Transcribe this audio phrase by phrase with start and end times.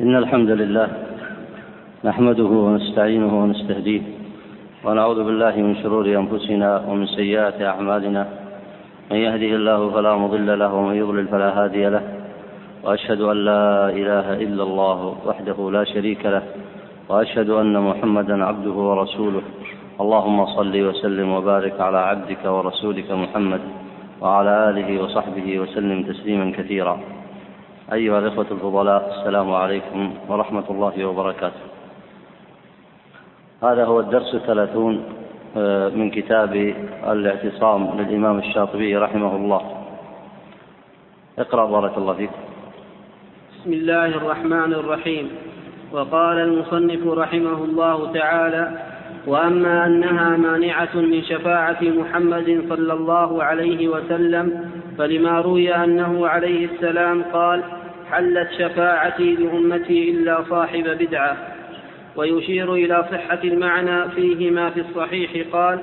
[0.00, 0.88] إن الحمد لله
[2.04, 4.02] نحمده ونستعينه ونستهديه
[4.84, 8.26] ونعوذ بالله من شرور أنفسنا ومن سيئات أعمالنا.
[9.10, 12.02] من يهده الله فلا مضل له ومن يضلل فلا هادي له.
[12.84, 16.42] وأشهد أن لا إله إلا الله وحده لا شريك له.
[17.08, 19.42] وأشهد أن محمدا عبده ورسوله.
[20.00, 23.60] اللهم صل وسلم وبارك على عبدك ورسولك محمد
[24.20, 27.19] وعلى آله وصحبه وسلم تسليما كثيرا.
[27.92, 31.60] أيها الإخوة الفضلاء السلام عليكم ورحمة الله وبركاته.
[33.62, 35.04] هذا هو الدرس الثلاثون
[35.56, 36.74] آه، من كتاب
[37.06, 39.62] الاعتصام للإمام الشاطبي رحمه الله.
[41.38, 42.30] اقرأ بارك الله فيك.
[43.60, 45.30] بسم الله الرحمن الرحيم.
[45.92, 48.70] وقال المصنف رحمه الله تعالى
[49.26, 57.22] وأما أنها مانعة من شفاعة محمد صلى الله عليه وسلم فلما روي أنه عليه السلام
[57.32, 57.79] قال
[58.10, 61.36] حلت شفاعتي لأمتي إلا صاحب بدعة.
[62.16, 65.30] ويشير إلى صحة المعنى فيه ما في الصحيح.
[65.52, 65.78] قال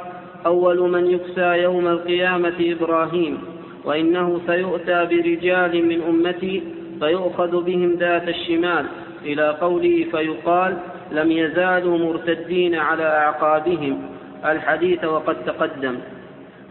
[0.46, 3.38] أول من يكسى يوم القيامة إبراهيم
[3.86, 6.64] وإنه سيؤتى برجال من أمتي
[7.00, 8.86] فيؤخذ بهم ذات الشمال.
[9.26, 10.78] إلى قوله فيقال
[11.12, 14.02] لم يزالوا مرتدين على أعقابهم.
[14.46, 15.96] الحديث وقد تقدم.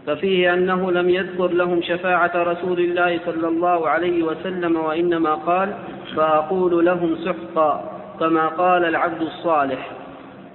[0.07, 5.73] ففيه أنه لم يذكر لهم شفاعة رسول الله صلى الله عليه وسلم وإنما قال
[6.15, 9.91] فأقول لهم سحقا كما قال العبد الصالح.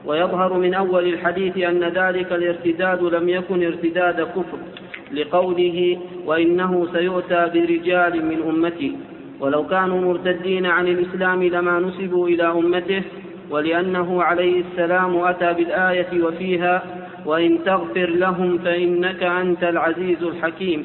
[0.06, 4.58] ويظهر من أول الحديث أن ذلك الارتداد لم يكن ارتداد كفر
[5.12, 8.96] لقوله وإنه سيؤتى برجال من أمتي
[9.40, 13.02] ولو كانوا مرتدين عن الإسلام لما نسبوا إلى أمته
[13.50, 16.82] ولأنه عليه السلام أتى بالآية وفيها
[17.26, 20.84] وإن تغفر لهم فإنك أنت العزيز الحكيم.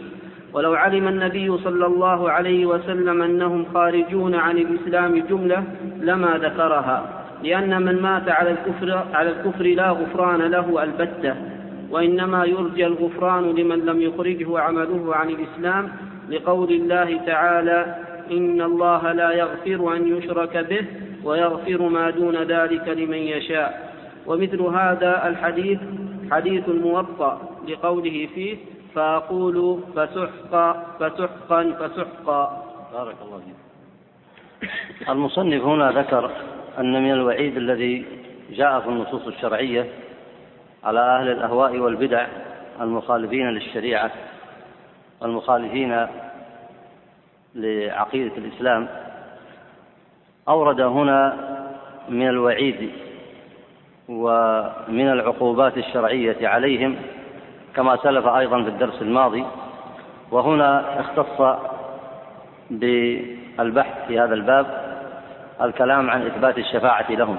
[0.54, 5.64] ولو علم النبي صلى الله عليه وسلم أنهم خارجون عن الإسلام جملة
[6.02, 11.36] لما ذكرها لأن من مات على الكفر على الكفر لا غفران له البتة
[11.92, 15.90] وإنما يرجى الغفران لمن لم يخرجه عمله عن الإسلام
[16.30, 17.96] لقول الله تعالى
[18.32, 20.86] إن الله لا يغفر أن يشرك به
[21.24, 23.92] ويغفر ما دون ذلك لمن يشاء.
[24.28, 25.80] ومثل هذا الحديث
[26.32, 28.58] حديث الموطأ لقوله فيه
[28.96, 32.64] فأقول فسحقا فسحقا فسحقا.
[32.94, 34.70] بارك الله فيك.
[35.10, 36.32] المصنف هنا ذكر
[36.80, 38.06] أن من الوعيد الذي
[38.50, 39.86] جاء في النصوص الشرعية
[40.84, 42.28] على أهل الأهواء والبدع
[42.82, 44.12] المخالفين للشريعة
[45.22, 46.08] والمخالفين
[47.56, 48.88] لعقيدة الإسلام
[50.50, 51.38] أورد هنا
[52.10, 52.92] من الوعيد
[54.10, 56.96] ومن العقوبات الشرعية عليهم
[57.76, 59.46] كما سلف أيضا في الدرس الماضي.
[60.32, 61.60] وهنا اختص
[62.70, 64.66] بالبحث في هذا الباب
[65.62, 67.38] الكلام عن إثبات الشفاعة لهم.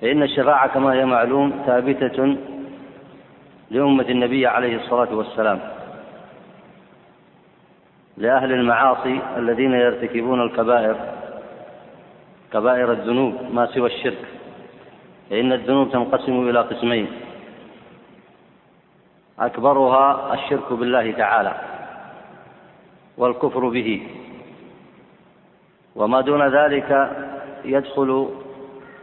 [0.00, 2.36] فإن الشفاعة كما هي معلوم ثابتة
[3.70, 5.60] لأمة النبي عليه الصلاة والسلام
[8.16, 10.96] لأهل المعاصي الذين يرتكبون الكبائر
[12.52, 14.35] كبائر الذنوب ما سوى الشرك.
[15.30, 17.06] فإن الذنوب تنقسم إلى قسمين.
[19.38, 21.54] أكبرها الشرك بالله تعالى
[23.18, 24.08] والكفر به.
[25.96, 27.10] وما دون ذلك
[27.64, 28.28] يدخل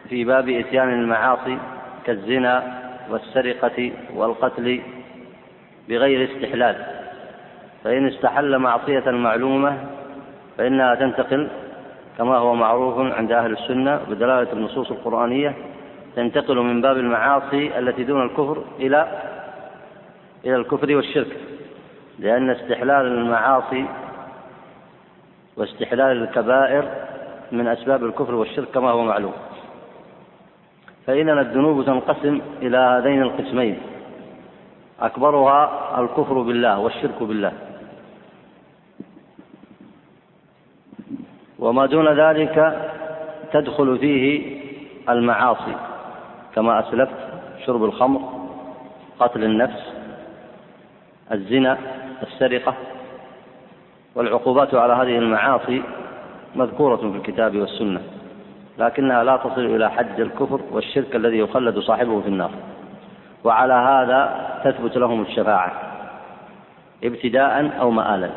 [0.10, 1.58] في باب إتيان المعاصي
[2.06, 2.80] كالزنا
[3.10, 4.82] والسرقة والقتل
[5.90, 7.04] بغير استحلال.
[7.84, 9.78] فإن استحل معصية معلومة
[10.58, 11.50] فإنها تنتقل
[12.18, 15.56] كما هو معروف عند أهل السنة بدلالة النصوص القرآنية
[16.16, 19.22] تنتقل من باب المعاصي التي دون الكفر إلى
[20.46, 21.38] إلى الكفر والشرك
[22.20, 23.86] لأن استحلال المعاصي
[25.58, 26.90] واستحلال الكبائر
[27.52, 29.34] من أسباب الكفر والشرك كما هو معلوم.
[31.08, 33.80] فإننا الذنوب تنقسم إلى هذين القسمين
[35.02, 37.54] أكبرها الكفر بالله والشرك بالله.
[41.60, 42.90] وما دون ذلك
[43.54, 44.58] تدخل فيه
[45.10, 45.93] المعاصي.
[46.56, 47.16] كما أسلفت
[47.66, 48.22] شرب الخمر
[49.20, 49.94] قتل النفس
[51.32, 51.78] الزنا
[52.22, 52.74] السرقة
[54.16, 55.84] والعقوبات على هذه المعاصي
[56.56, 58.02] مذكورة في الكتاب والسنة
[58.78, 62.52] لكنها لا تصل إلى حد الكفر والشرك الذي يخلد صاحبه في النار.
[63.44, 65.72] وعلى هذا تثبت لهم الشفاعة
[67.04, 68.30] ابتداء أو مآلا.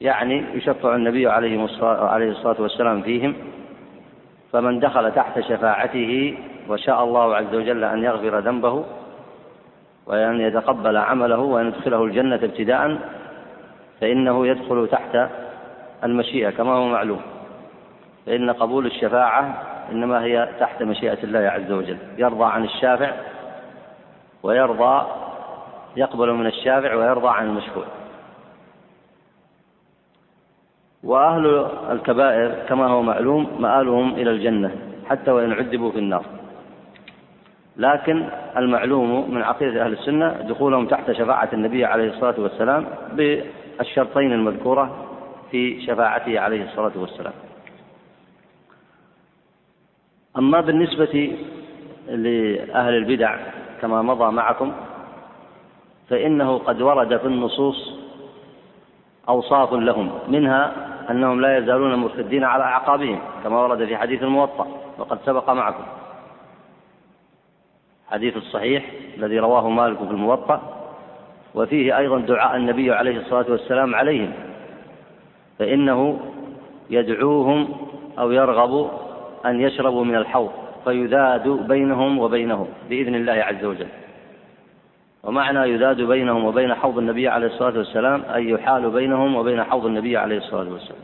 [0.00, 3.34] يعني يشفع النبي عليه الصلاة والسلام فيهم
[4.52, 8.84] فمن دخل تحت شفاعته وشاء الله عز وجل أن يغفر ذنبه
[10.06, 12.98] وأن يتقبل عمله وأن يدخله الجنة ابتداء
[14.00, 15.28] فإنه يدخل تحت
[16.04, 17.20] المشيئة كما هو معلوم.
[18.26, 19.62] فإن قبول الشفاعة
[19.92, 21.98] إنما هي تحت مشيئة الله عز وجل.
[22.18, 23.12] يرضى عن الشافع
[24.42, 25.06] ويرضى
[25.96, 27.84] يقبل من الشافع ويرضى عن المشفوع
[31.04, 34.70] وأهل الكبائر كما هو معلوم مآلهم إلى الجنة
[35.10, 36.24] حتى وإن عذبوا في النار.
[37.76, 45.06] لكن المعلوم من عقيدة أهل السنة دخولهم تحت شفاعة النبي عليه الصلاة والسلام بالشرطين المذكورة
[45.50, 47.32] في شفاعته عليه الصلاة والسلام.
[50.38, 51.36] أما بالنسبة
[52.08, 53.36] لأهل البدع
[53.82, 54.72] كما مضى معكم
[56.10, 57.94] فإنه قد ورد في النصوص
[59.28, 60.72] أوصاف لهم منها
[61.10, 64.66] أنهم لا يزالون مرتدين على أعقابهم كما ورد في حديث الموطأ
[64.98, 65.84] وقد سبق معكم.
[68.14, 68.84] حديث الصحيح
[69.18, 70.62] الذي رواه مالك في الموطأ
[71.54, 74.32] وفيه أيضا دعاء النبي عليه الصلاة والسلام عليهم
[75.58, 76.20] فإنه
[76.90, 77.68] يدعوهم
[78.18, 78.90] أو يرغب
[79.46, 80.50] أن يشربوا من الحوض
[80.84, 83.88] فيذاد بينهم وبينه بإذن الله عز وجل.
[85.24, 90.16] ومعنى يذاد بينهم وبين حوض النبي عليه الصلاة والسلام أي يحال بينهم وبين حوض النبي
[90.16, 91.02] عليه الصلاة والسلام.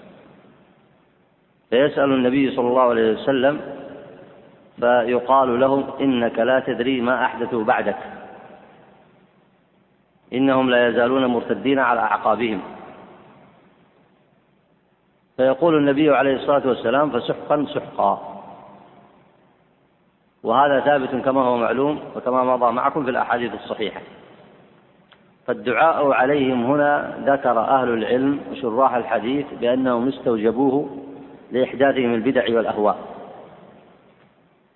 [1.70, 3.60] فيسأل النبي صلى الله عليه وسلم
[4.80, 7.96] فيقال لهم إنك لا تدري ما أحدثوا بعدك.
[10.32, 12.60] إنهم لا يزالون مرتدين على أعقابهم.
[15.36, 18.42] فيقول النبي عليه الصلاة والسلام فسحقا سحقا.
[20.42, 24.00] وهذا ثابت كما هو معلوم وكما مضى معكم في الأحاديث الصحيحة.
[25.46, 30.96] فالدعاء عليهم هنا ذكر أهل العلم وشراح الحديث بأنهم استوجبوه
[31.52, 33.19] لإحداثهم البدع والأهواء.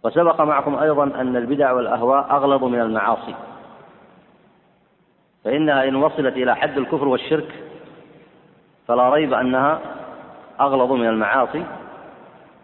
[0.04, 3.34] وسبق معكم أيضا أن البدع والأهواء أغلظ من المعاصي.
[5.44, 7.54] فإنها إن وصلت إلى حد الكفر والشرك
[8.88, 9.80] فلا ريب أنها
[10.60, 11.64] أغلظ من المعاصي.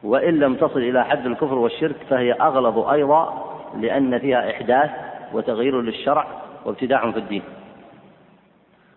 [0.03, 3.47] وإن لم تصل إلى حد الكفر والشرك فهي أغلظ أيضا
[3.77, 4.91] لأن فيها إحداث
[5.33, 6.27] وتغيير للشرع
[6.65, 7.43] وابتداع في الدين.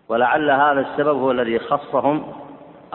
[0.08, 2.43] ولعل هذا السبب هو الذي خصهم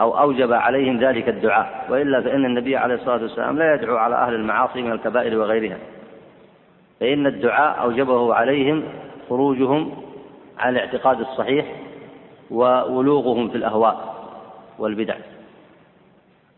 [0.00, 4.34] أو أوجب عليهم ذلك الدعاء وإلا فإن النبي عليه الصلاة والسلام لا يدعو على أهل
[4.34, 5.78] المعاصي من الكبائر وغيرها.
[7.00, 8.84] فإن الدعاء أوجبه عليهم
[9.28, 10.02] خروجهم
[10.58, 11.66] عن الاعتقاد الصحيح
[12.50, 14.14] وولوغهم في الأهواء
[14.78, 15.14] والبدع.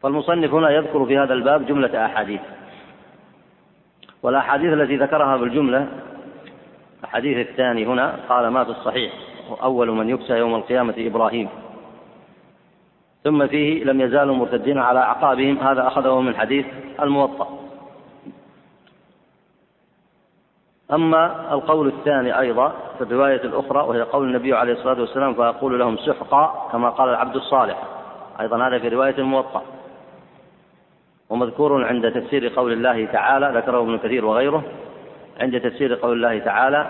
[0.02, 2.40] فالمصنف هنا يذكر في هذا الباب جملة أحاديث.
[4.22, 5.88] والأحاديث التي ذكرها بالجملة
[7.04, 9.12] الحديث الثاني هنا قال ما في الصحيح
[9.62, 11.48] أول من يكسى يوم القيامة إبراهيم.
[13.24, 15.58] ثم فيه لم يزالوا مرتدين على أعقابهم.
[15.58, 16.66] هذا أخذه من حديث
[17.02, 17.58] الموطأ.
[20.92, 25.96] أما القول الثاني أيضا في الرواية الأخرى وهي قول النبي عليه الصلاة والسلام فأقول لهم
[25.96, 27.82] سحقا كما قال العبد الصالح.
[28.40, 29.62] أيضا هذا في رواية الموطأ.
[31.30, 34.64] ومذكور عند تفسير قول الله تعالى ذكره ابن كثير وغيره
[35.40, 36.86] عند تفسير قول الله تعالى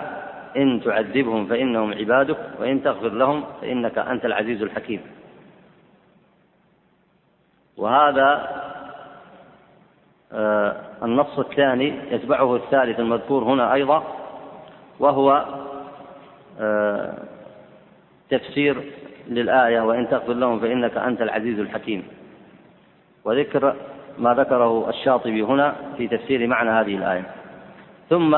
[0.57, 5.01] إن تعذبهم فإنهم عبادك وإن تغفر لهم فإنك أنت العزيز الحكيم.
[7.77, 8.49] وهذا
[10.33, 14.03] آه، النص الثاني يتبعه الثالث المذكور هنا أيضا
[14.99, 15.45] وهو
[16.59, 17.13] آه،
[18.29, 18.81] تفسير
[19.27, 22.07] للآية وإن تغفر لهم فإنك أنت العزيز الحكيم.
[23.25, 23.75] وذكر
[24.17, 27.23] ما ذكره الشاطبي هنا في تفسير معنى هذه الآية.
[28.09, 28.35] ثم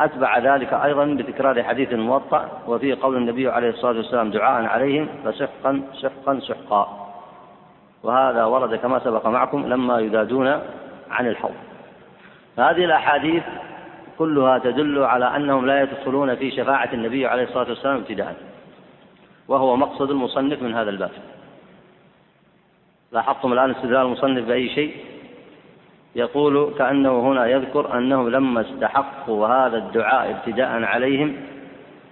[0.00, 5.82] أتبع ذلك أيضا بتكرار حديث الموطأ وفيه قول النبي عليه الصلاة والسلام دعاء عليهم فسحقا
[5.94, 7.05] سحقا سحقا.
[8.06, 10.46] وهذا ورد كما سبق معكم لما يذادون
[11.10, 11.54] عن الحوض.
[12.58, 13.42] هذه الأحاديث
[14.18, 18.36] كلها تدل على أنهم لا يدخلون في شفاعة النبي عليه الصلاة والسلام ابتداء
[19.48, 21.10] وهو مقصد المصنف من هذا الباب.
[23.12, 24.96] لاحظتم الآن استدلال المصنف بأي شيء؟
[26.14, 31.36] يقول كأنه هنا يذكر أنهم لما استحقوا هذا الدعاء ابتداء عليهم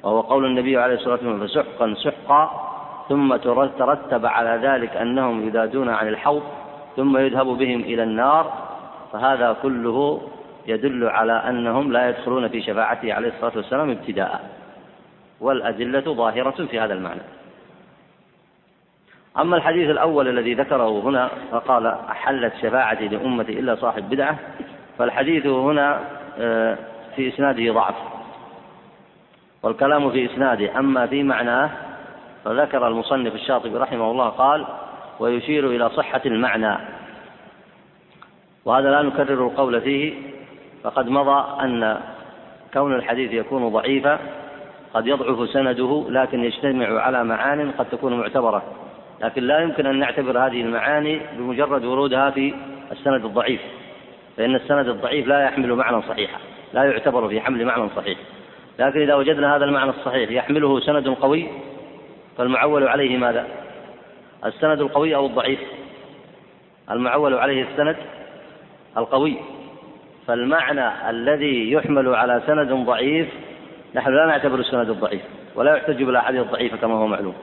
[0.02, 2.73] وهو قول النبي عليه الصلاة والسلام فسحقا سحقا
[3.08, 3.36] ثم
[3.78, 6.42] ترتب على ذلك أنهم يذادون عن الحوض
[6.96, 8.52] ثم يذهب بهم إلى النار
[9.12, 10.28] فهذا كله
[10.66, 14.50] يدل على أنهم لا يدخلون في شفاعته عليه الصلاة والسلام ابتداء.
[15.40, 17.20] والأدلة ظاهرة في هذا المعنى.
[19.38, 24.38] أما الحديث الأول الذي ذكره هنا فقال أحلت شفاعتي لأمتي إلا صاحب بدعة
[24.98, 26.00] فالحديث هنا
[26.38, 26.78] آه،
[27.16, 27.94] في إسناده ضعف.
[29.62, 31.70] والكلام في إسناده أما في معناه
[32.44, 34.66] فذكر المصنف الشاطبي رحمه الله قال
[35.20, 36.76] ويشير إلى صحة المعنى.
[38.64, 40.14] وهذا لا نكرر القول فيه
[40.82, 42.00] فقد مضى أن
[42.74, 44.18] كون الحديث يكون ضعيفا
[44.94, 48.62] قد يضعف سنده لكن يجتمع على معان قد تكون معتبرة.
[49.22, 52.54] لكن لا يمكن أن نعتبر هذه المعاني بمجرد ورودها في
[52.92, 53.60] السند الضعيف
[54.36, 56.38] فإن السند الضعيف لا يحمل معنى صحيحا
[56.72, 58.18] لا يعتبر في حمل معنى صحيح.
[58.78, 61.46] لكن إذا وجدنا هذا المعنى الصحيح يحمله سند قوي
[62.38, 63.46] فالمعول عليه ماذا؟
[64.44, 65.60] السند القوي أو الضعيف؟
[66.90, 67.96] المعول عليه السند
[68.96, 69.36] القوي
[70.26, 73.28] فالمعنى الذي يحمل على سند ضعيف
[73.94, 75.22] نحن لا نعتبر السند الضعيف
[75.54, 77.34] ولا يحتج بالأحاديث الضعيفة كما هو معلوم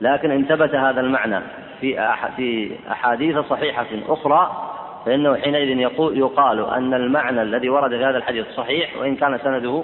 [0.00, 1.40] لكن ان ثبت هذا المعنى
[1.80, 4.70] في في أحاديث صحيحة أخرى
[5.06, 9.82] فإنه حينئذ يقال أن المعنى الذي ورد في هذا الحديث صحيح وإن كان سنده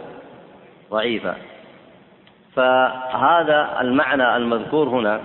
[0.90, 1.36] ضعيفا
[2.54, 5.20] فهذا المعنى المذكور هنا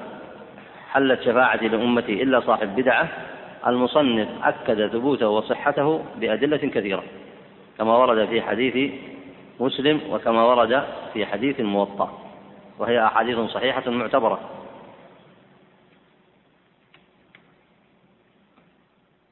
[0.92, 3.08] حلت شفاعتي لأمتي إلا صاحب بدعة
[3.68, 7.04] المصنف أكد ثبوته وصحته بأدلة كثيرة
[7.78, 8.92] كما ورد في حديث
[9.60, 12.26] مسلم وكما ورد في حديث الموطأ
[12.80, 14.40] وهي أحاديث صحيحة معتبرة.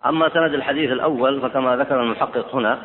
[0.06, 2.80] أما سند الحديث الأول فكما ذكر المحقق هنا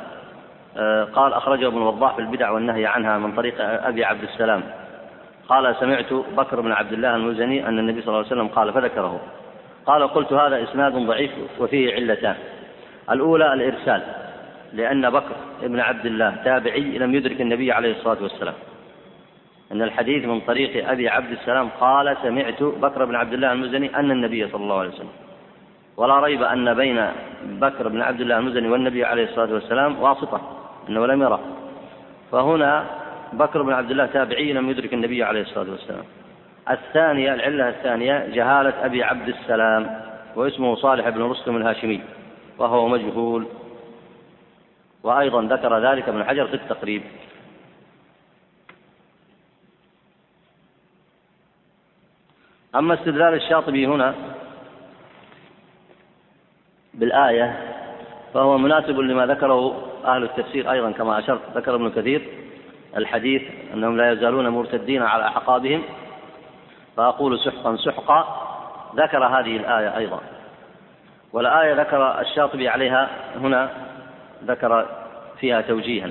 [0.76, 4.62] آه، قال أخرجه ابن وضاح في البدع والنهي عنها من طريق أبي عبد السلام.
[5.48, 9.20] قال سمعت بكر بن عبد الله المزني أن النبي صلى الله عليه وسلم قال فذكره.
[9.86, 12.34] قال قلت هذا إسناد ضعيف وفيه علتان.
[13.10, 14.02] الأولى الإرسال
[14.72, 18.54] لأن بكر بن عبد الله تابعي لم يدرك النبي عليه الصلاة والسلام.
[19.72, 24.10] أن الحديث من طريق أبي عبد السلام قال سمعت بكر بن عبد الله المزني أن
[24.10, 25.12] النبي صلى الله عليه وسلم.
[25.96, 27.06] ولا ريب أن بين
[27.44, 30.40] بكر بن عبد الله المزني والنبي عليه الصلاة والسلام واسطة
[30.88, 31.40] أنه لم يره.
[32.32, 32.84] فهنا
[33.32, 36.04] بكر بن عبد الله تابعي لم يدرك النبي عليه الصلاة والسلام.
[36.70, 40.00] الثانية العلة الثانية جهالة أبي عبد السلام
[40.36, 42.00] واسمه صالح بن رستم الهاشمي
[42.58, 43.46] وهو مجهول.
[45.02, 47.02] وأيضا ذكر ذلك ابن حجر في التقريب.
[52.74, 54.14] أما استدلال الشاطبي هنا
[56.94, 57.58] بالآية
[58.34, 62.37] فهو مناسب لما ذكره أهل التفسير أيضا كما أشرت ذكر ابن كثير.
[62.96, 63.42] الحديث
[63.74, 65.82] أنهم لا يزالون مرتدين على أعقابهم
[66.96, 68.48] فأقول سحقا سحقا
[68.96, 70.20] ذكر هذه الآية أيضا.
[71.32, 73.70] والآية ذكر الشاطبي عليها هنا
[74.44, 74.86] ذكر
[75.40, 76.10] فيها توجيها.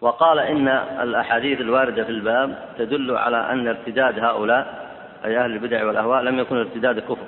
[0.00, 0.68] وقال إن
[1.02, 4.92] الأحاديث الواردة في الباب تدل على أن ارتداد هؤلاء
[5.24, 7.26] أي أهل البدع والأهواء لم يكن ارتداد كفر.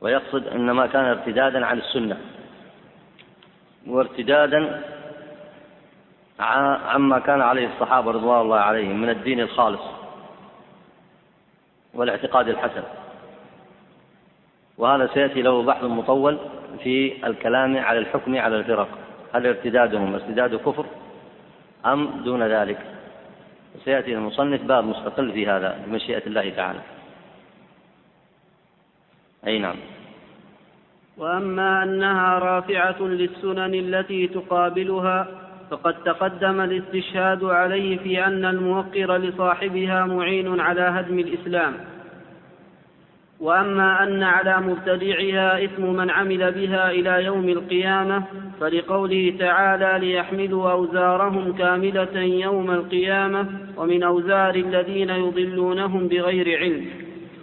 [0.00, 2.16] ويقصد إنما كان ارتدادا عن السنة.
[3.86, 4.82] وارتدادا
[6.42, 9.80] عما كان عليه الصحابة رضوان الله عليهم من الدين الخالص
[11.94, 12.82] والاعتقاد الحسن.
[14.78, 16.38] وهذا سيأتي له بحث مطول
[16.82, 18.88] في الكلام على الحكم على الفرق.
[19.34, 20.86] هل ارتدادهم ارتداد كفر
[21.86, 22.78] أم دون ذلك؟
[23.84, 26.80] سيأتي المصنف باب مستقل في هذا بمشيئة الله تعالى.
[29.46, 29.76] أي نعم.
[31.16, 35.28] وأما أنها رافعة للسنن التي تقابلها
[35.72, 41.74] فقد تقدم الاستشهاد عليه في أن الموقر لصاحبها معين على هدم الإسلام.
[43.40, 48.22] وأما أن على مبتدعها إثم من عمل بها إلى يوم القيامة
[48.60, 56.86] فلقوله تعالى ليحملوا أوزارهم كاملة يوم القيامة ومن أوزار الذين يضلونهم بغير علم.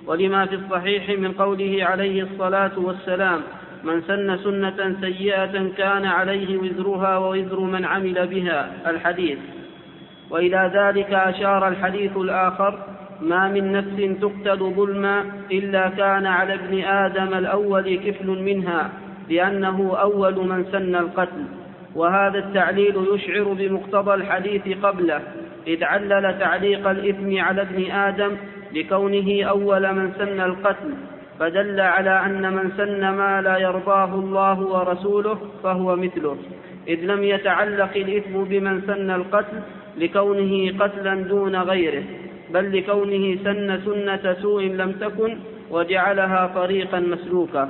[0.08, 3.42] ولما في الصحيح من قوله عليه الصلاة والسلام
[3.84, 9.38] من سن سنة سيئة كان عليه وزرها ووزر من عمل بها الحديث.
[10.30, 12.80] وإلى ذلك أشار الحديث الآخر
[13.22, 18.90] ما من نفس تقتل ظلما إلا كان على ابن آدم الأول كفل منها
[19.30, 21.44] لأنه أول من سن القتل.
[21.96, 25.22] وهذا التعليل يشعر بمقتضى الحديث قبله
[25.68, 28.32] إذ علل تعليق الإثم على ابن آدم
[28.74, 30.94] لكونه أول من سن القتل.
[31.40, 36.38] فدل على أن من سن ما لا يرضاه الله ورسوله فهو مثله
[36.88, 39.58] إذ لم يتعلق الإثم بمن سن القتل
[39.98, 42.04] لكونه قتلا دون غيره
[42.54, 45.38] بل لكونه سن سنة سوء لم تكن
[45.72, 47.70] وجعلها طريقا مسلوكا.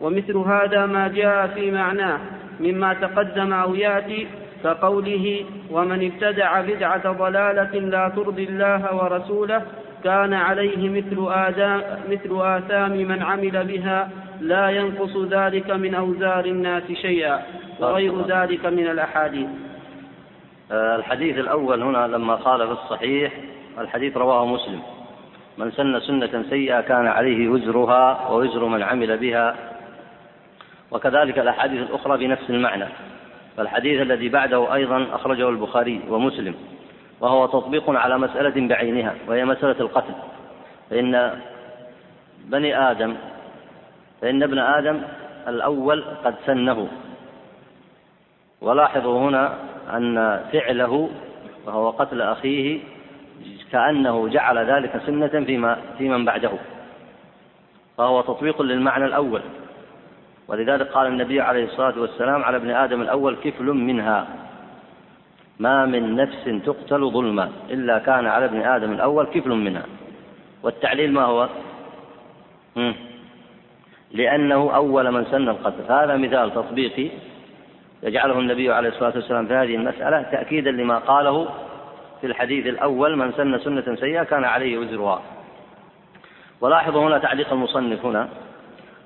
[0.00, 2.18] ومثل هذا ما جاء في معناه
[2.60, 4.26] مما تقدم أو يأتي
[4.64, 9.62] كقوله ومن ابتدع بدعة ضلالة لا ترضي الله ورسوله
[10.04, 16.82] كان عليه مثل, آدام مثل آثام من عمل بها لا ينقص ذلك من أوزار الناس
[16.92, 17.42] شيئا
[17.80, 19.48] وغير ذلك من الأحاديث.
[20.72, 23.32] آه، الحديث الأول هنا لما قال في الصحيح
[23.78, 24.80] الحديث رواه مسلم.
[25.58, 29.56] من سن سنة سيئة كان عليه وزرها ووزر من عمل بها.
[30.90, 32.86] وكذلك الأحاديث الأخرى بنفس المعنى.
[33.56, 36.54] فالحديث الذي بعده أيضا أخرجه البخاري ومسلم.
[37.20, 40.14] وهو تطبيق على مسألة بعينها وهي مسألة القتل.
[40.90, 41.40] فإن
[42.44, 43.16] بني آدم
[44.20, 45.00] فإن ابن آدم
[45.48, 46.88] الأول قد سنه.
[48.60, 49.54] ولاحظوا هنا
[49.92, 51.10] أن فعله
[51.66, 52.80] وهو قتل أخيه
[53.72, 56.52] كأنه جعل ذلك سنة فيما في من بعده.
[57.96, 59.42] فهو تطبيق للمعنى الأول.
[60.48, 64.26] ولذلك قال النبي عليه الصلاة والسلام على ابن آدم الأول كفل منها.
[65.58, 69.86] ما من نفس تقتل ظلما إلا كان على ابن آدم الأول كفل منها.
[70.62, 71.48] والتعليل ما هو؟
[74.12, 75.92] لأنه أول من سن القتل.
[75.92, 77.10] هذا مثال تطبيقي
[78.02, 81.48] يجعله النبي عليه الصلاة والسلام في هذه المسألة تأكيدا لما قاله
[82.20, 85.22] في الحديث الأول من سن سنة سيئة كان عليه وزرها.
[86.60, 88.28] ولاحظوا هنا تعليق المصنف هنا.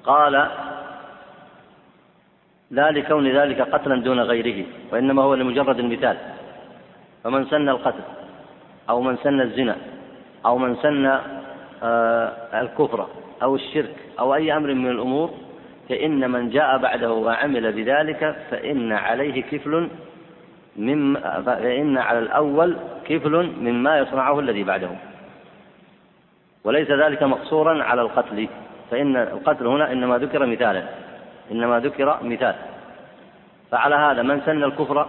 [0.05, 0.49] قال
[2.71, 6.17] لا لكون ذلك قتلا دون غيره وإنما هو لمجرد المثال.
[7.25, 8.03] فمن سن القتل
[8.91, 9.77] أو من سن الزنا
[10.47, 11.19] أو من سن
[11.83, 13.07] آه، الكفر
[13.43, 15.31] أو الشرك أو أي أمر من الأمور
[15.89, 19.89] فإن من جاء بعده وعمل بذلك فإن عليه كفل
[20.77, 24.89] من فإن على الأول كفل مما يصنعه الذي بعده.
[26.65, 28.49] وليس ذلك مقصورا على القتل
[28.91, 30.83] فإن القتل هنا إنما ذكر مثالا
[31.51, 32.55] إنما ذكر مثال.
[33.71, 35.09] فعلى هذا من سن الكفر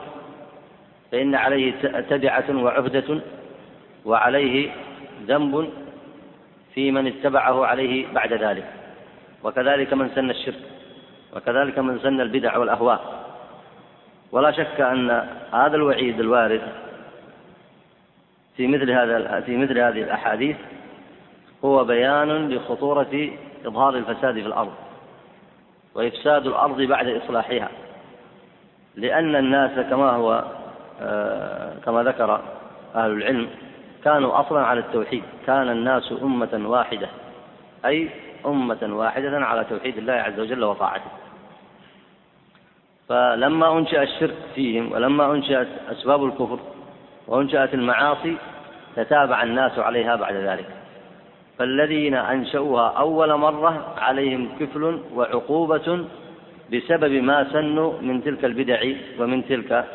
[1.12, 1.74] فإن عليه
[2.10, 3.20] تبعة وعهدة
[4.06, 4.72] وعليه
[5.28, 5.70] ذنب
[6.74, 8.66] في من اتبعه عليه بعد ذلك.
[9.44, 10.62] وكذلك من سن الشرك
[11.36, 13.20] وكذلك من سن البدع والأهواء.
[14.32, 15.10] ولا شك أن
[15.54, 16.62] هذا الوعيد الوارد
[18.58, 20.58] في مثل هذا في مثل هذه الأحاديث
[21.66, 23.30] هو بيان لخطورة
[23.66, 24.74] إظهار الفساد في الأرض
[25.96, 27.70] وإفساد الأرض بعد إصلاحها.
[28.96, 30.44] لأن الناس كما هو
[31.86, 32.41] كما ذكر
[32.96, 33.48] أهل العلم
[34.03, 35.24] كانوا أصلا على التوحيد.
[35.48, 37.08] كان الناس أمة واحدة
[37.86, 38.10] أي
[38.46, 41.12] أمة واحدة على توحيد الله عز وجل وطاعته.
[43.10, 46.59] فلما أنشأ الشرك فيهم ولما أنشأت أسباب الكفر
[47.27, 48.38] وأنشأت المعاصي
[48.96, 50.66] تتابع الناس عليها بعد ذلك.
[51.57, 56.05] فالذين أنشأوها أول مرة عليهم كفل وعقوبة
[56.74, 58.81] بسبب ما سنوا من تلك البدع
[59.20, 59.85] ومن تلك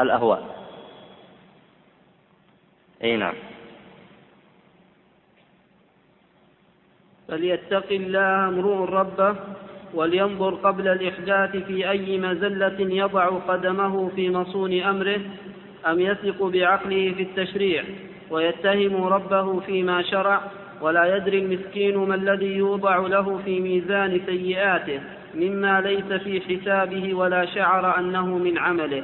[0.00, 0.66] الأهواء
[3.04, 3.34] أي نعم.
[7.28, 9.36] فليتق الله امرؤ ربه
[9.94, 15.20] ولينظر قبل الإحداث في أي مزلة يضع قدمه في مصون أمره
[15.86, 17.84] أم يثق بعقله في التشريع
[18.30, 20.40] ويتهم ربه فيما شرع
[20.80, 25.00] ولا يدري المسكين ما الذي يوضع له في ميزان سيئاته
[25.34, 29.02] مما ليس في حسابه ولا شعر أنه من عمله.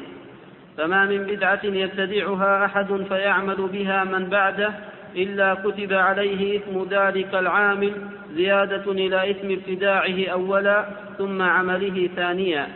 [0.78, 4.72] فما من بدعة يبتدعها أحد فيعمل بها من بعده
[5.16, 7.92] إلا كتب عليه إثم ذلك العامل
[8.34, 10.86] زيادة إلى إثم ابتداعه أولا
[11.18, 12.68] ثم عمله ثانيا.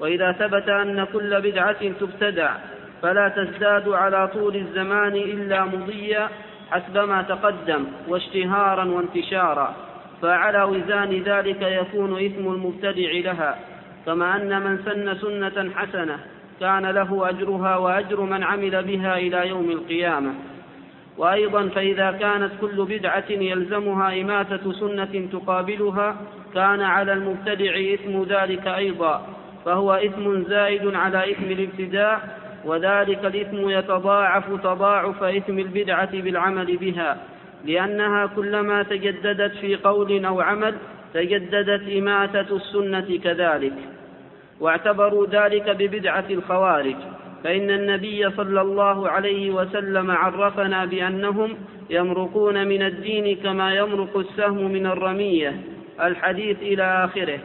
[0.00, 2.54] وإذا ثبت أن كل بدعة تبتدع
[3.02, 6.28] فلا تزداد على طول الزمان إلا مضيا
[6.70, 9.76] حسب ما تقدم واشتهارا وانتشارا.
[10.22, 13.58] فعلى وزان ذلك يكون إثم المبتدع لها
[14.06, 16.18] كما أن من سن سنة حسنة
[16.60, 20.34] كان له أجرها وأجر من عمل بها إلى يوم القيامة.
[21.18, 26.16] وأيضا فإذا كانت كل بدعة يلزمها إماتة سنة تقابلها
[26.54, 29.26] كان على المبتدع إثم ذلك أيضا
[29.64, 32.20] فهو إثم زائد على إثم الابتداع
[32.64, 37.16] وذلك الإثم يتضاعف تضاعف إثم البدعة بالعمل بها
[37.64, 40.74] لأنها كلما تجددت في قول أو عمل
[41.14, 43.72] تجددت إماتة السنة كذلك.
[44.60, 46.96] واعتبروا ذلك ببدعة الخوارج
[47.44, 51.56] فإن النبي صلى الله عليه وسلم عرفنا بأنهم
[51.90, 55.60] يمرقون من الدين كما يمرق السهم من الرمية
[56.00, 57.38] الحديث إلى آخره.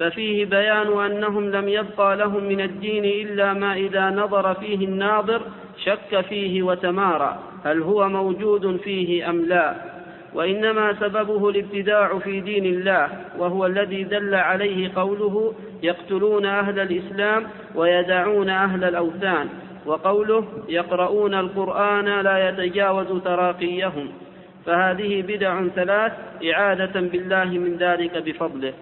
[0.00, 5.42] ففيه بيان أنهم لم يبقى لهم من الدين إلا ما إذا نظر فيه الناظر
[5.84, 9.74] شك فيه وتمارى هل هو موجود فيه أم لا؟
[10.34, 18.48] وإنما سببه الابتداع في دين الله وهو الذي دل عليه قوله يقتلون أهل الإسلام ويدعون
[18.48, 19.48] أهل الأوثان
[19.86, 24.12] وقوله يقرؤون القرآن لا يتجاوز تراقيهم
[24.66, 26.12] فهذه بدع ثلاث
[26.52, 28.72] إعادة بالله من ذلك بفضله.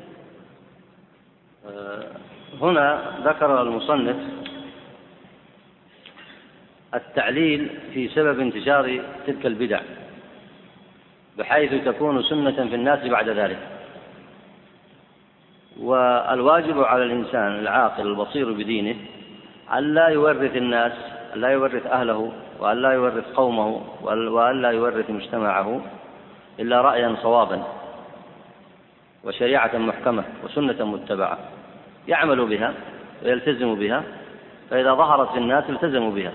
[1.66, 2.06] آه،
[2.60, 4.16] هنا ذكر المصنف
[6.94, 9.80] التعليل في سبب انتشار تلك البدع
[11.38, 13.79] بحيث تكون سنة في الناس بعد ذلك.
[15.78, 18.96] والواجب على الإنسان العاقل البصير بدينه
[19.72, 20.92] أن لا يورث الناس
[21.34, 25.80] أن لا يورث أهله وأن لا يورث قومه وأن لا يورث مجتمعه
[26.60, 27.62] إلا رأيا صوابا
[29.24, 31.38] وشريعة محكمة وسنة متبعة
[32.08, 32.74] يعمل بها
[33.24, 34.02] ويلتزم بها
[34.70, 36.32] فإذا ظهرت في الناس التزموا بها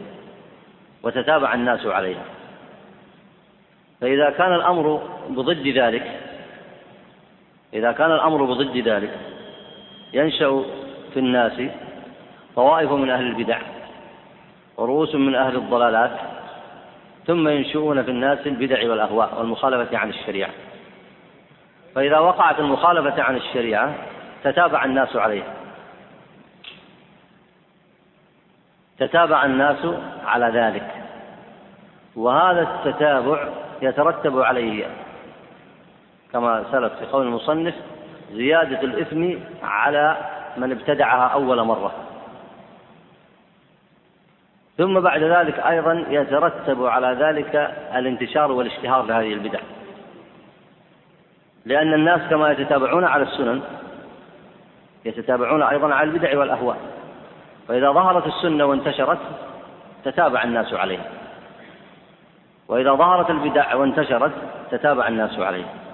[1.04, 2.24] وتتابع الناس عليها.
[4.02, 6.19] فإذا كان الأمر بضد ذلك
[7.76, 9.12] إذا كان الأمر بضد ذلك
[10.14, 10.64] ينشأ
[11.14, 11.62] في الناس
[12.56, 13.60] طوائف من أهل البدع
[14.78, 16.12] ورؤوس من أهل الضلالات
[17.28, 20.52] ثم ينشؤون في الناس البدع والأهواء والمخالفة عن الشريعة.
[21.96, 23.94] فإذا وقعت المخالفة عن الشريعة
[24.44, 25.54] تتابع الناس عليها.
[29.00, 29.86] تتابع الناس
[30.26, 30.92] على ذلك.
[32.16, 33.50] وهذا التتابع
[33.82, 34.88] يترتب عليه
[36.34, 37.76] كما سلف في قول المصنف
[38.32, 39.34] زيادة الإثم
[39.64, 40.18] على
[40.58, 41.92] من ابتدعها أول مرة.
[44.78, 47.56] ثم بعد ذلك أيضا يترتب على ذلك
[47.96, 49.60] الانتشار والاشتهار لهذه البدع.
[51.66, 53.62] لأن الناس كما يتتابعون على السنن
[55.06, 56.78] يتتابعون أيضا على البدع والأهواء.
[57.68, 59.20] فإذا ظهرت السنة وانتشرت
[60.04, 61.06] تتابع الناس عليها.
[62.68, 64.32] وإذا ظهرت البدع وانتشرت
[64.72, 65.85] تتابع الناس عليها.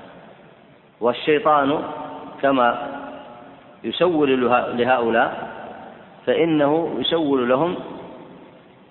[1.02, 1.84] والشيطان
[2.42, 2.88] كما
[3.84, 4.42] يسول
[4.78, 5.48] لهؤلاء
[6.26, 7.76] فإنه يسول لهم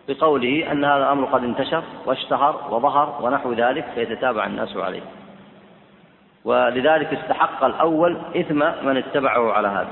[0.08, 5.02] بقوله أن هذا الأمر قد انتشر واشتهر وظهر ونحو ذلك فيتتابع الناس عليه.
[6.44, 9.88] ولذلك استحق الأول إثم من اتبعه على هذا.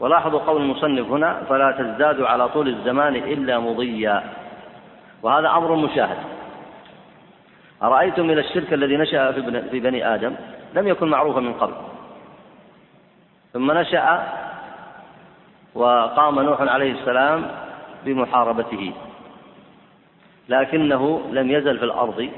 [0.00, 4.22] ولاحظوا قول المصنف هنا فلا تزداد على طول الزمان إلا مضيا
[5.22, 6.18] وهذا أمر مشاهد.
[7.82, 9.32] أرأيتم إلى الشرك الذي نشأ
[9.70, 10.34] في بني آدم؟
[10.74, 11.74] لم يكن معروفا من قبل.
[13.52, 14.32] ثم نشأ
[15.74, 17.50] وقام نوح عليه السلام
[18.04, 18.92] بمحاربته.
[20.48, 22.30] لكنه لم يزل في الأرض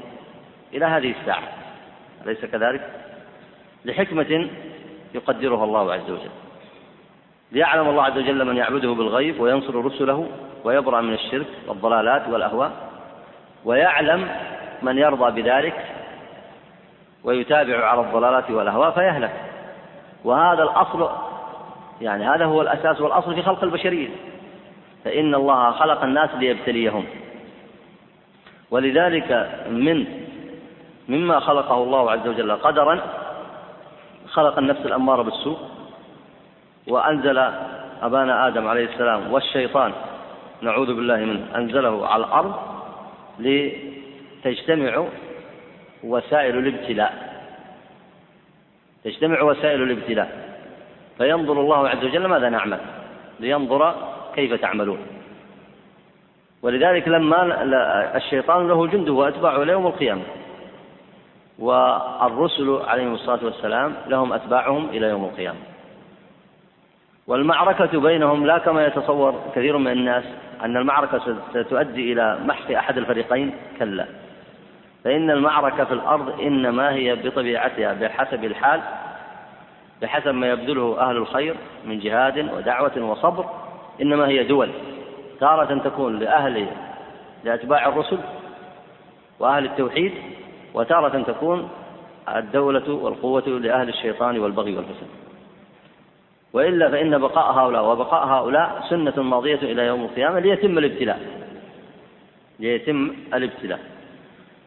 [0.73, 1.43] إلى هذه الساعة.
[2.25, 2.89] أليس كذلك؟
[3.85, 4.49] لحكمة
[5.13, 6.29] يقدرها الله عز وجل.
[7.51, 10.29] ليعلم الله عز وجل من يعبده بالغيب وينصر رسله
[10.63, 12.71] ويبرأ من الشرك والضلالات والأهواء.
[13.65, 14.29] ويعلم
[14.81, 15.94] من يرضى بذلك
[17.25, 19.33] ويتابع على الضلالات والأهواء فيهلك.
[20.23, 21.09] وهذا الأصل
[22.01, 24.09] يعني هذا هو الأساس والأصل في خلق البشرية.
[25.05, 27.05] فإن الله خلق الناس ليبتليهم.
[28.71, 30.05] ولذلك من
[31.09, 32.99] مما خلقه الله عز وجل قدرا
[34.27, 35.57] خلق النفس الأمارة بالسوء
[36.87, 37.37] وأنزل
[38.01, 39.91] أبانا آدم عليه السلام والشيطان
[40.61, 42.55] نعوذ بالله منه أنزله على الأرض
[43.39, 45.05] لتجتمع
[46.05, 47.35] وسائل الابتلاء.
[49.03, 50.57] تجتمع وسائل الابتلاء.
[51.17, 52.79] فينظر الله عز وجل ماذا نعمل؟
[53.39, 53.95] لينظر
[54.35, 54.97] كيف تعملون.
[56.61, 57.63] ولذلك لما
[58.15, 60.23] الشيطان له جنده وأتباعه إلى يوم القيامة.
[61.59, 65.59] والرسل عليهم الصلاة والسلام لهم أتباعهم إلى يوم القيامة.
[67.27, 70.23] والمعركة بينهم لا كما يتصور كثير من الناس
[70.63, 74.05] أن المعركة ستؤدي إلى محق أحد الفريقين كلا.
[75.05, 78.81] فإن المعركة في الأرض إنما هي بطبيعتها بحسب الحال
[80.01, 83.45] بحسب ما يبذله أهل الخير من جهاد ودعوة وصبر
[84.01, 84.69] إنما هي دول.
[85.39, 86.67] تارة تكون لأهل
[87.43, 88.17] لأتباع الرسل
[89.39, 90.11] وأهل التوحيد
[90.73, 91.69] وتارة تكون
[92.35, 95.07] الدولة والقوة لأهل الشيطان والبغي والفساد.
[96.53, 101.19] وإلا فإن بقاء هؤلاء وبقاء هؤلاء سنة ماضية إلى يوم القيامة ليتم الابتلاء.
[102.59, 103.94] ليتم الابتلاء.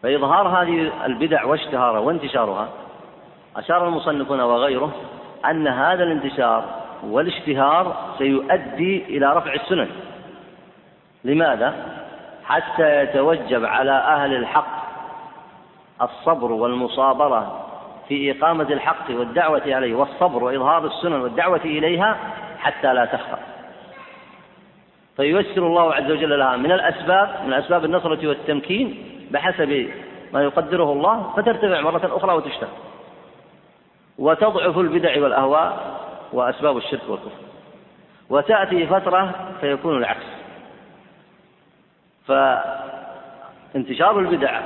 [0.03, 2.69] فإظهار هذه البدع واشتهارها وانتشارها
[3.57, 4.93] أشار المصنفون وغيره
[5.51, 6.65] أن هذا الانتشار
[7.03, 9.89] والاشتهار سيؤدي إلى رفع السنن
[11.25, 11.75] لماذا؟
[12.45, 14.79] حتى يتوجب على أهل الحق
[16.03, 17.65] الصبر والمصابرة
[18.09, 22.17] في إقامة الحق والدعوة عليه والصبر وإظهار السنن والدعوة إليها
[22.59, 23.37] حتى لا تخفى
[25.17, 29.89] فييسر الله عز وجل لها من الأسباب من أسباب النصرة والتمكين بحسب
[30.33, 32.69] ما يقدره الله فترتفع مرة أخرى وتشتغل
[34.19, 35.99] وتضعف البدع والأهواء
[36.33, 37.31] وأسباب الشرك والكفر.
[38.31, 40.27] وتأتي فترة فيكون العكس.
[43.75, 44.61] فانتشار البدع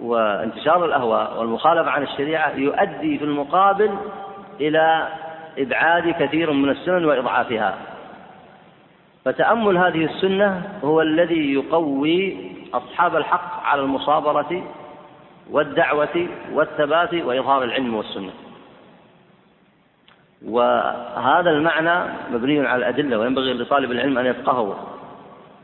[0.00, 3.90] وانتشار الأهواء والمخالفة عن الشريعة يؤدي في المقابل
[4.60, 5.08] إلى
[5.58, 7.74] إبعاد كثير من السنن وإضعافها.
[9.24, 14.62] فتأمل هذه السنة هو الذي يقوي أصحاب الحق على المصابرة
[15.50, 18.32] والدعوة والثبات وإظهار العلم والسنة.
[20.46, 24.88] وهذا المعنى مبني على الأدلة وينبغي لطالب العلم أن يفقهه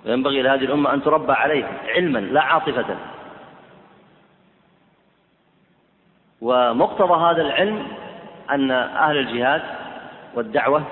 [0.07, 2.97] وينبغي لهذه الأمة أن تربى عليه علما لا عاطفة.
[6.41, 7.87] ومقتضى هذا العلم
[8.51, 9.63] أن أهل الجهاد
[10.35, 10.83] والدعوة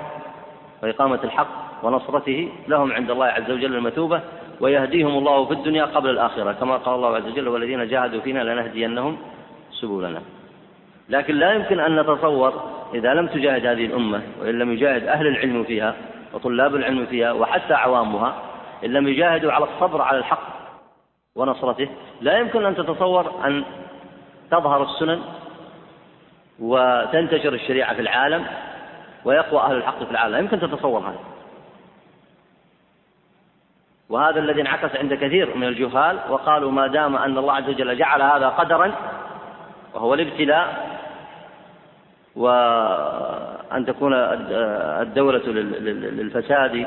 [0.83, 4.21] وإقامة الحق ونصرته لهم عند الله عز وجل المثوبة
[4.61, 6.53] ويهديهم الله في الدنيا قبل الآخرة.
[6.53, 9.19] كما قال الله عز وجل والذين جاهدوا فينا لنهدينهم
[9.81, 10.23] سبلنا.
[11.09, 15.65] لكن لا يمكن أن نتصور إذا لم تجاهد هذه الأمة وإن لم يجاهد أهل العلم
[15.65, 15.95] فيها
[16.35, 18.35] وطلاب العلم فيها وحتى عوامها
[18.85, 20.49] إن لم يجاهدوا على الصبر على الحق
[21.37, 21.89] ونصرته
[22.21, 23.65] لا يمكن أن تتصور أن
[24.51, 25.21] تظهر السنن
[26.61, 28.47] وتنتشر الشريعة في العالم
[29.25, 30.33] ويقوى أهل الحق في العالم.
[30.33, 31.19] لا يمكن تتصور هذا.
[34.11, 38.23] وهذا الذي انعكس عند كثير من الجهال وقالوا ما دام أن الله عز وجل جعل
[38.23, 38.93] هذا قدرا
[39.95, 40.97] وهو الابتلاء
[42.37, 46.87] وأن تكون الدولة للفساد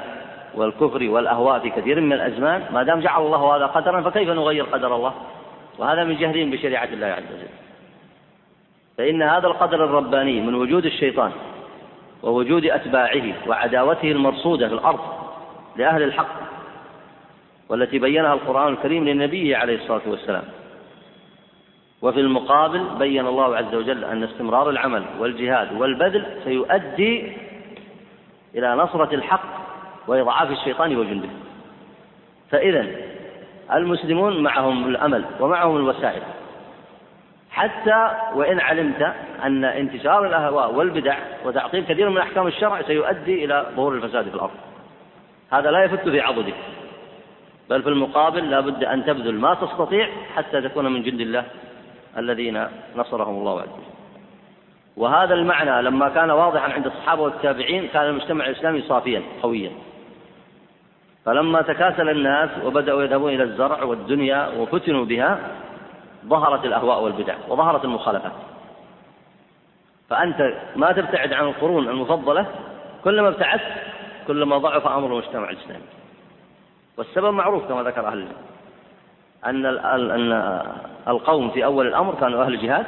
[0.56, 4.96] والكفر والأهواء في كثير من الأزمان ما دام جعل الله هذا قدرا فكيف نغير قدر
[4.96, 5.14] الله؟
[5.78, 7.50] وهذا من جهلهم بشريعة الله عز وجل.
[8.98, 11.32] فإن هذا القدر الرباني من وجود الشيطان
[12.24, 15.00] ووجود أتباعه وعداوته المرصودة في الأرض
[15.76, 16.49] لأهل الحق
[17.70, 20.44] والتي بينها القرآن الكريم لنبيه عليه الصلاة والسلام.
[22.02, 27.34] وفي المقابل بين الله عز وجل أن استمرار العمل والجهاد والبذل سيؤدي
[28.56, 29.60] إلى نصرة الحق
[30.08, 31.30] وإضعاف الشيطان وجنده.
[32.52, 32.86] فإذا
[33.74, 36.22] المسلمون معهم الأمل ومعهم الوسائل.
[37.52, 43.96] حتى وإن علمت أن انتشار الأهواء والبدع وتعطيل كثير من أحكام الشرع سيؤدي إلى ظهور
[43.96, 44.58] الفساد في الأرض.
[45.52, 46.56] هذا لا يفت في عضدك.
[47.70, 51.46] بل في المقابل لا بد أن تبذل ما تستطيع حتى تكون من جند الله
[52.18, 53.84] الذين نصرهم الله عز وجل.
[54.98, 59.72] وهذا المعنى لما كان واضحا عند الصحابة والتابعين كان المجتمع الإسلامي صافيا قويا.
[61.26, 65.40] فلما تكاسل الناس وبدأوا يذهبون إلى الزرع والدنيا وفتنوا بها
[66.26, 68.32] ظهرت الأهواء والبدع وظهرت المخالفات.
[70.10, 72.46] فأنت ما تبتعد عن القرون المفضلة
[73.04, 73.74] كلما ابتعدت
[74.28, 75.99] كلما ضعف أمر المجتمع الإسلامي.
[77.00, 78.28] والسبب معروف كما ذكر أهل
[79.46, 80.62] أن أن
[81.08, 82.86] القوم في أول الأمر كانوا أهل جهاد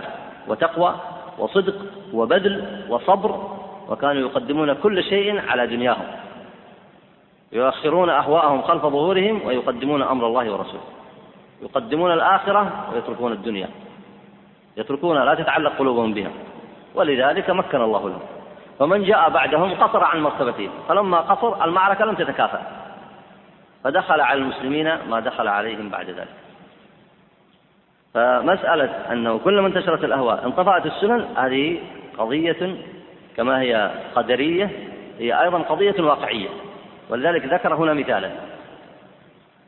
[0.48, 0.96] وتقوى
[1.38, 1.76] وصدق
[2.14, 3.58] وبذل وصبر
[3.90, 6.08] وكانوا يقدمون كل شيء على دنياهم.
[7.52, 10.84] يؤخرون أهواءهم خلف ظهورهم ويقدمون أمر الله ورسوله.
[11.62, 13.70] يقدمون الآخرة ويتركون الدنيا.
[14.78, 16.32] يتركونها لا تتعلق قلوبهم بها
[16.96, 18.22] ولذلك مكن الله لهم.
[18.80, 20.72] فمن جاء بعدهم قصر عن مرتبتهم.
[20.90, 22.81] فلما قصر المعركة لم تتكافأ.
[23.84, 26.28] فدخل على المسلمين ما دخل عليهم بعد ذلك.
[28.14, 31.80] فمسألة أنه كلما انتشرت الأهواء انطفأت السنن هذه
[32.18, 32.78] قضية
[33.38, 34.70] كما هي قدرية
[35.20, 36.50] هي أيضا قضية واقعية.
[37.10, 38.32] ولذلك ذكر هنا مثالا.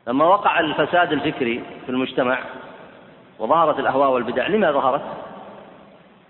[0.08, 2.38] لما وقع الفساد الفكري في المجتمع
[3.38, 5.02] وظهرت الأهواء والبدع لما ظهرت؟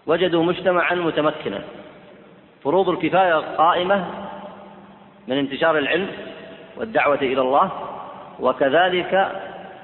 [0.07, 1.61] وجدوا مجتمعا متمكنا.
[2.64, 4.05] فروض الكفاية قائمة
[5.29, 6.09] من انتشار العلم
[6.77, 7.71] والدعوة إلى الله
[8.41, 9.33] وكذلك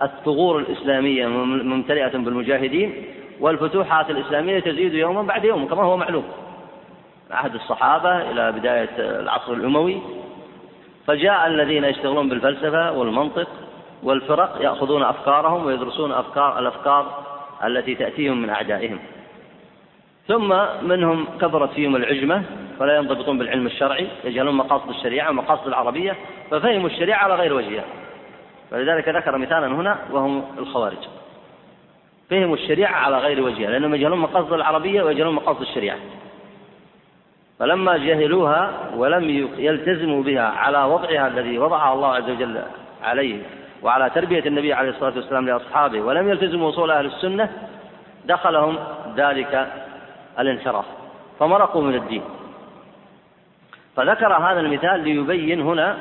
[0.02, 3.04] الثغور الإسلامية ممتلئة بالمجاهدين
[3.40, 6.24] والفتوحات الإسلامية تزيد يوما بعد يوم كما هو معلوم.
[7.30, 10.00] عهد الصحابة إلى بداية العصر الأموي
[11.06, 13.48] فجاء الذين يشتغلون بالفلسفة والمنطق
[14.02, 17.24] والفرق يأخذون أفكارهم ويدرسون أفكار الأفكار
[17.64, 18.98] التي تأتيهم من أعدائهم.
[20.30, 22.42] ثم منهم كبرت فيهم العجمة
[22.78, 26.16] فلا ينضبطون بالعلم الشرعي يجهلون مقاصد الشريعة ومقاصد العربية
[26.50, 27.84] ففهموا الشريعة على غير وجهها.
[28.72, 30.96] ولذلك ذكر مثالا هنا وهم الخوارج.
[32.30, 35.96] فهموا الشريعة على غير وجهها لأنهم يجهلون مقاصد العربية ويجهلون مقاصد الشريعة.
[37.58, 42.62] فلما جهلوها ولم يلتزموا بها على وضعها الذي وضعها الله عز وجل
[43.02, 43.42] عليه
[43.82, 47.50] وعلى تربية النبي عليه الصلاة والسلام لأصحابه ولم يلتزموا وصول أهل السنة
[48.26, 48.78] دخلهم
[49.16, 49.68] ذلك
[50.38, 50.84] الانحراف
[51.38, 52.22] فمرقوا من الدين.
[53.96, 55.96] فذكر هذا المثال ليبين هنا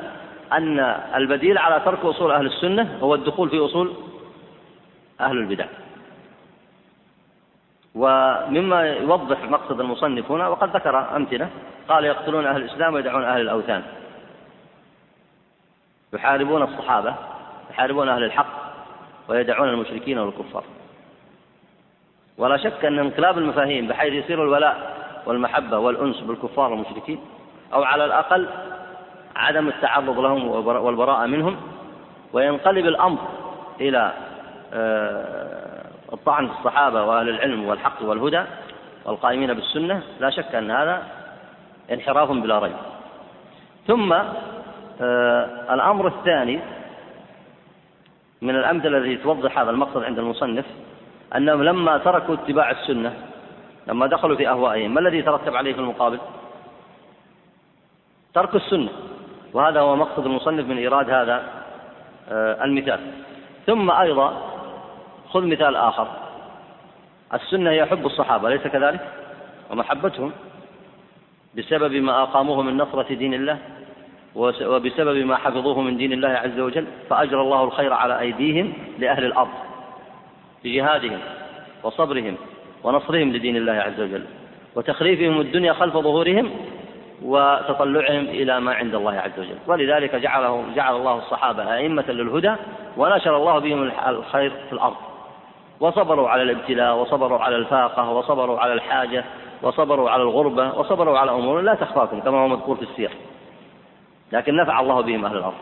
[0.54, 0.80] أن
[1.16, 3.94] البديل على ترك أصول أهل السنة هو الدخول في أصول
[5.22, 5.66] أهل البدع.
[7.96, 11.50] ومما يوضح مقصد المصنف هنا وقد ذكر أمثلة
[11.90, 13.84] قال يقتلون أهل الإسلام ويدعون أهل الأوثان.
[16.14, 17.16] يحاربون الصحابة
[17.72, 18.74] يحاربون أهل الحق
[19.28, 20.64] ويدعون المشركين والكفار.
[22.40, 27.20] ولا شك أن انقلاب المفاهيم بحيث يصير الولاء والمحبة والأنس بالكفار والمشركين
[27.74, 28.48] أو على الأقل
[29.36, 31.58] عدم التعرض لهم والبراءة منهم
[32.34, 33.20] وينقلب الأمر
[33.82, 34.14] إلى
[34.74, 38.44] آه، الطعن في الصحابة وأهل العلم والحق والهدى
[39.06, 41.04] والقائمين بالسنة لا شك أن هذا
[41.92, 42.76] انحراف بلا ريب.
[43.88, 44.14] ثم
[45.02, 46.60] آه، الأمر الثاني
[48.42, 50.66] من الأمثلة التي توضح هذا المقصد عند المصنف
[51.36, 53.14] أنهم لما تركوا اتباع السنة
[53.88, 56.20] لما دخلوا في أهوائهم ما الذي ترتب عليه في المقابل؟
[58.34, 58.90] ترك السنة.
[59.54, 61.44] وهذا هو مقصد المصنف من إيراد هذا
[62.30, 63.00] آه، المثال.
[63.68, 64.42] ثم أيضا
[65.30, 66.08] خذ مثال آخر.
[67.34, 69.00] السنة هي حب الصحابة أليس كذلك؟
[69.72, 70.32] ومحبتهم.
[71.58, 73.58] بسبب ما أقاموه من نصرة دين الله
[74.36, 79.69] وبسبب ما حفظوه من دين الله عز وجل فأجرى الله الخير على أيديهم لأهل الأرض.
[80.64, 81.20] بجهادهم
[81.84, 82.36] وصبرهم
[82.84, 84.26] ونصرهم لدين الله عز وجل
[84.76, 86.52] وتخريفهم الدنيا خلف ظهورهم
[87.26, 89.58] وتطلعهم إلى ما عند الله عز وجل.
[89.68, 92.56] ولذلك جعله جعل الله الصحابة أئمة للهدى
[92.98, 94.96] ونشر الله بهم الخير في الأرض.
[95.80, 99.26] وصبروا على الابتلاء وصبروا على الفاقة وصبروا على الحاجة
[99.62, 103.12] وصبروا على الغربة وصبروا على أمور لا تخفاكم كما هو مذكور في السير.
[104.32, 105.54] لكن نفع الله بهم أهل الأرض.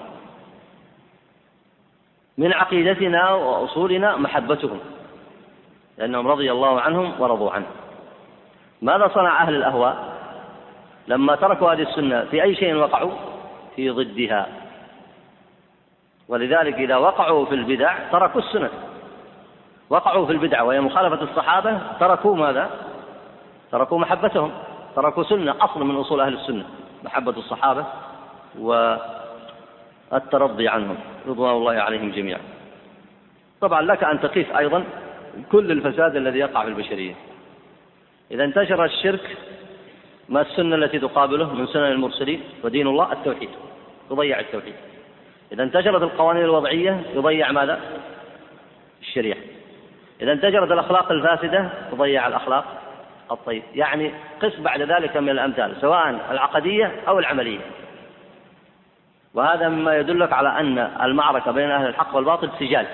[2.38, 4.80] من عقيدتنا وأصولنا محبتهم
[5.98, 7.66] لأنهم رضي الله عنهم ورضوا عنه.
[8.82, 10.18] ماذا صنع أهل الأهواء؟
[11.08, 13.12] لما تركوا هذه السنة في أي شيء وقعوا؟
[13.76, 14.48] في ضدها.
[16.28, 18.70] ولذلك إذا وقعوا في البدع تركوا السنة.
[19.90, 22.70] وقعوا في البدعة وهي مخالفة الصحابة تركوا ماذا؟
[23.72, 24.52] تركوا محبتهم.
[24.96, 26.66] تركوا سنة أصل من أصول أهل السنة
[27.04, 27.86] محبة الصحابة
[30.12, 30.98] والترضي عنهم.
[31.28, 32.40] رضوان الله عليهم جميعا.
[33.62, 34.84] طبعا لك أن تقيس أيضا
[35.52, 37.14] كل الفساد الذي يقع في البشرية.
[38.32, 39.38] إذا انتشر الشرك
[40.30, 43.50] ما السنة التي تقابله من سنن المرسلين ودين الله؟ التوحيد.
[44.12, 44.74] يضيع التوحيد.
[45.52, 47.80] إذا انتشرت القوانين الوضعية يضيع ماذا؟
[49.02, 49.38] الشريعة.
[50.22, 52.66] إذا انتشرت الأخلاق الفاسدة تضيع الأخلاق
[53.32, 53.64] الطيب.
[53.76, 57.60] يعني قس بعد ذلك من الأمثال سواء العقدية أو العملية.
[59.38, 62.88] وهذا مما يدلك على أن المعركة بين أهل الحق والباطل سجال.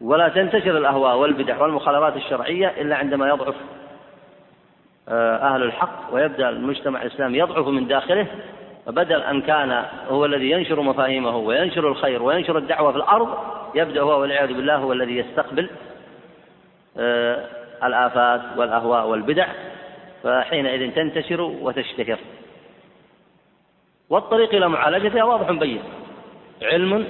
[0.00, 3.54] ولا تنتشر الأهواء والبدع والمخالفات الشرعية إلا عندما يضعف
[5.08, 8.26] آه، أهل الحق ويبدأ المجتمع الإسلامي يضعف من داخله
[8.86, 13.28] فبدل أن كان هو الذي ينشر مفاهيمه وينشر الخير وينشر الدعوة في الأرض
[13.74, 15.70] يبدأ هو والعياذ بالله هو الذي يستقبل
[16.98, 17.44] آه،
[17.84, 19.46] الآفات والأهواء والبدع
[20.22, 22.18] فحينئذ تنتشر وتشتهر.
[24.10, 25.82] والطريق إلى معالجتها واضح بين.
[26.62, 27.06] علم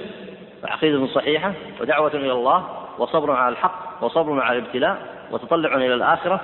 [0.63, 4.97] وعقيدة صحيحة ودعوة إلى الله وصبر على الحق وصبر على الابتلاء
[5.31, 6.41] وتطلع إلى الآخرة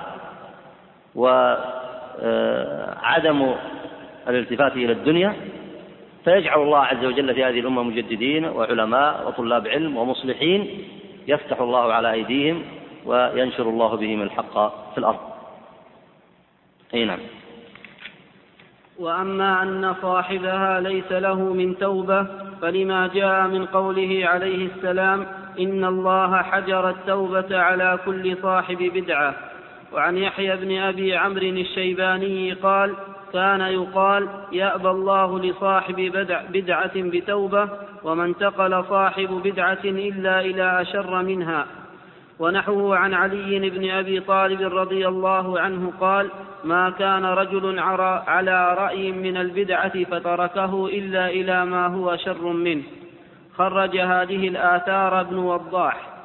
[2.24, 3.54] وعدم
[4.28, 5.36] الالتفات إلى الدنيا.
[6.24, 10.84] فيجعل الله عز وجل في هذه الأمة مجددين وعلماء وطلاب علم ومصلحين.
[11.28, 12.62] يفتح الله على أيديهم
[13.04, 14.54] وينشر الله بهم الحق
[14.92, 15.20] في الأرض.
[16.94, 17.18] أي نعم.
[18.98, 22.26] وأما أن صاحبها ليس له من توبة
[22.62, 25.26] فلما جاء من قوله عليه السلام
[25.60, 29.34] إن الله حجر التوبة على كل صاحب بدعة.
[29.92, 32.94] وعن يحيى بن أبي عمرو الشيباني قال
[33.32, 37.68] كان يقال يأبى الله لصاحب بدع بدعة بتوبة
[38.04, 41.66] وما انتقل صاحب بدعة إلا إلى أشر منها.
[42.38, 46.30] ونحوه عن علي بن أبي طالب رضي الله عنه قال
[46.64, 47.78] ما كان رجل
[48.26, 52.82] على رأي من البدعة فتركه إلا إلى ما هو شر منه.
[53.58, 56.16] خرج هذه الآثار ابن وضاح.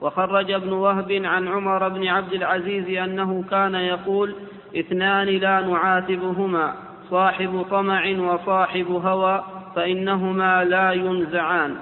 [0.00, 4.34] وخرج ابن وهب عن عمر بن عبد العزيز أنه كان يقول
[4.76, 6.74] اثنان لا نعاتبهما
[7.10, 9.44] صاحب طمع وصاحب هوى
[9.76, 11.76] فإنهما لا ينزعان.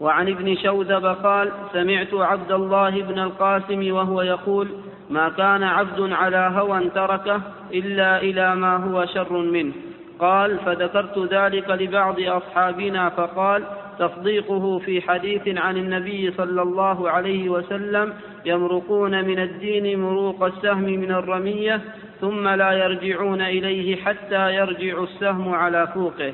[0.00, 4.68] وعن ابن شوذب قال سمعت عبد الله بن القاسم وهو يقول
[5.10, 7.40] ما كان عبد على هوى تركه
[7.74, 9.72] إلا إلى ما هو شر منه.
[10.18, 13.64] قال فذكرت ذلك لبعض أصحابنا فقال
[13.98, 18.12] تصديقه في حديث عن النبي صلى الله عليه وسلم
[18.44, 21.80] يمرقون من الدين مروق السهم من الرمية
[22.20, 26.32] ثم لا يرجعون إليه حتى يرجع السهم على فوقه.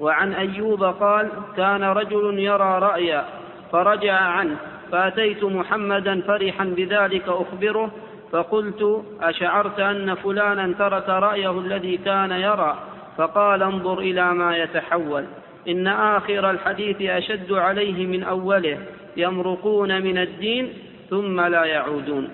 [0.00, 3.24] وعن أيوب قال كان رجل يرى رأيا
[3.72, 4.56] فرجع عنه
[4.92, 7.90] فأتيت محمدا فرحا بذلك أخبره
[8.32, 12.78] فقلت أشعرت أن فلانا ترك رأيه الذي كان يرى
[13.16, 15.24] فقال انظر إلى ما يتحول.
[15.68, 18.78] إن آخر الحديث أشد عليه من أوله
[19.16, 20.72] يمرقون من الدين
[21.10, 22.28] ثم لا يعودون.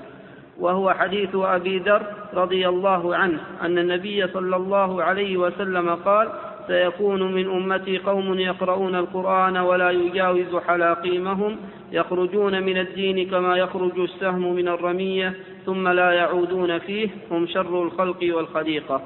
[0.59, 2.03] وهو حديث أبي ذر
[2.34, 6.28] رضي الله عنه أن النبي صلى الله عليه وسلم قال
[6.67, 11.57] سيكون من أمتي قوم يقرؤون القرآن ولا يجاوز حلاقيمهم
[11.93, 15.35] يخرجون من الدين كما يخرج السهم من الرمية
[15.67, 19.03] ثم لا يعودون فيه هم شر الخلق والخليقة.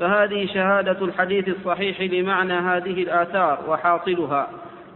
[0.00, 4.48] فهذه شهادة الحديث الصحيح لمعنى هذه الآثار وحاصلها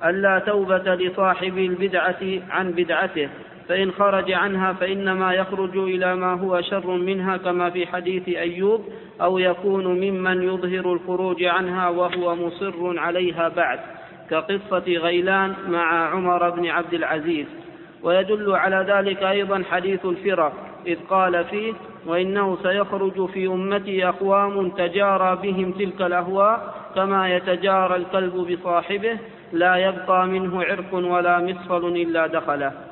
[0.05, 2.21] ألا توبة لصاحب البدعة
[2.51, 3.29] عن بدعته
[3.73, 8.85] فإن خرج عنها فإنما يخرج إلى ما هو شر منها كما في حديث أيوب
[9.23, 13.81] أو يكون ممن يظهر الخروج عنها وهو مصر عليها بعد
[14.31, 17.47] كقصة غيلان مع عمر بن عبد العزيز.
[18.03, 20.53] ويدل على ذلك أيضا حديث الفرق
[20.87, 21.73] إذ قال فيه
[22.07, 29.19] وإنه سيخرج في أمتي أقوام تجارى بهم تلك الأهواء كما يتجارى الكلب بصاحبه
[29.53, 32.92] لا يبقى منه عرق ولا مصفل إلا دخله.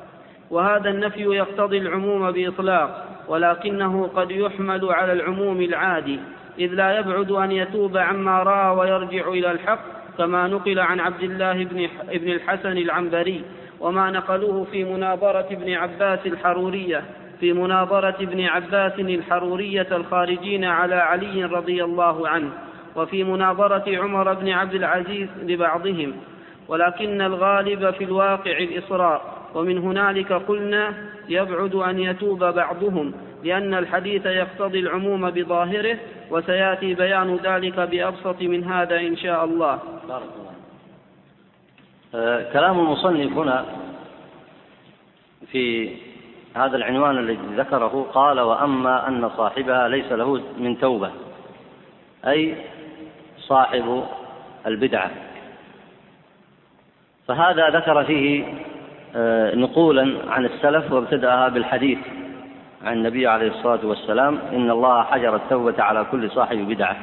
[0.51, 6.19] وهذا النفي يقتضي العموم بإطلاق ولكنه قد يحمل على العموم العادي
[6.59, 9.79] إذ لا يبعد أن يتوب عما رأى ويرجع إلى الحق
[10.17, 11.63] كما نقل عن عبد الله
[12.13, 13.43] بن الحسن العنبري
[13.79, 17.03] وما نقلوه في مناظرة ابن عباس الحرورية
[17.39, 22.49] في مناظرة ابن عباس الحرورية الخارجين على علي رضي الله عنه
[22.95, 26.13] وفي مناظرة عمر بن عبد العزيز لبعضهم
[26.67, 29.40] ولكن الغالب في الواقع الإصرار.
[29.55, 30.93] ومن هنالك قلنا
[31.29, 35.97] يبعد أن يتوب بعضهم لأن الحديث يقتضي العموم بظاهره
[36.31, 39.79] وسيأتي بيان ذلك بأبسط من هذا إن شاء الله.
[40.07, 40.51] بارك الله
[42.15, 43.65] آه كلام المصنف هنا
[45.51, 45.95] في
[46.55, 51.11] هذا العنوان الذي ذكره قال وأما أن صاحبها ليس له من توبة
[52.27, 52.55] أي
[53.39, 54.03] صاحب
[54.67, 55.11] البدعة.
[57.27, 58.43] فهذا ذكر فيه
[59.55, 61.97] نقولا عن السلف وابتدأها بالحديث
[62.83, 66.97] عن النبي عليه الصلاة والسلام إن الله حجر التوبة على كل صاحب بدعة.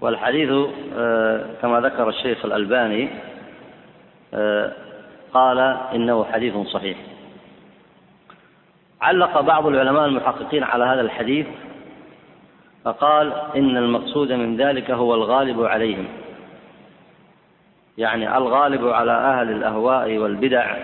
[0.00, 3.08] والحديث آه، كما ذكر الشيخ الألباني
[4.34, 4.72] آه،
[5.32, 5.58] قال
[5.94, 6.98] إنه حديث صحيح.
[9.00, 11.46] علق بعض العلماء المحققين على هذا الحديث
[12.84, 16.08] فقال إن المقصود من ذلك هو الغالب عليهم.
[17.98, 20.76] يعني الغالب على أهل الأهواء والبدع.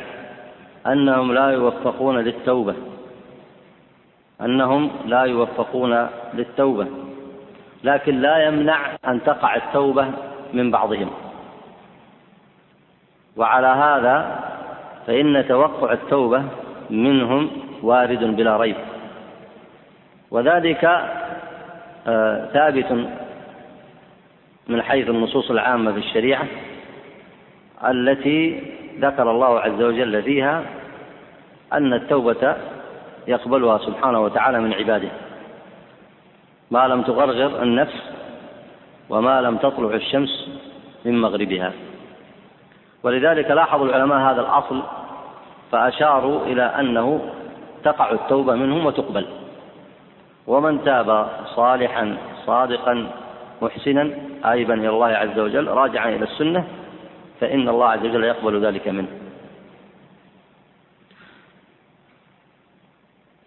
[0.86, 2.74] أنهم لا يوفقون للتوبة.
[4.40, 6.86] أنهم لا يوفقون للتوبة.
[7.84, 8.78] لكن لا يمنع
[9.08, 10.06] أن تقع التوبة
[10.52, 11.10] من بعضهم.
[13.36, 14.44] وعلى هذا
[15.06, 16.42] فإن توقع التوبة
[16.90, 17.50] منهم
[17.82, 18.76] وارد بلا ريب.
[20.30, 20.84] وذلك
[22.06, 23.06] آه، ثابت
[24.68, 26.46] من حيث النصوص العامة في الشريعة
[27.84, 28.62] التي
[29.00, 30.62] ذكر الله عز وجل فيها
[31.72, 32.56] أن التوبة
[33.28, 35.08] يقبلها سبحانه وتعالى من عباده.
[36.70, 38.02] ما لم تغرغر النفس
[39.10, 40.48] وما لم تطلع الشمس
[41.04, 41.72] من مغربها.
[43.02, 44.82] ولذلك لاحظ العلماء هذا الأصل
[45.72, 47.20] فأشاروا إلى أنه
[47.84, 49.26] تقع التوبة منهم وتقبل.
[50.46, 53.06] ومن تاب صالحا صادقا
[53.62, 54.10] محسنا
[54.44, 56.64] آيبا إلى الله عز وجل راجعا إلى السنة
[57.40, 59.25] فإن الله عز وجل يقبل ذلك منه.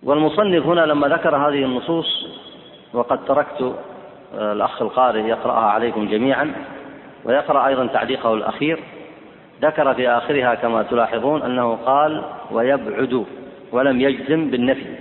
[0.03, 2.27] والمصنف هنا لما ذكر هذه النصوص
[2.93, 3.75] وقد تركت
[4.35, 6.53] آه، الأخ القارئ يقرأها عليكم جميعا
[7.25, 8.79] ويقرأ أيضا تعليقه الأخير
[9.61, 13.25] ذكر في آخرها كما تلاحظون أنه قال ويبعد
[13.71, 14.95] ولم يجزم بالنفي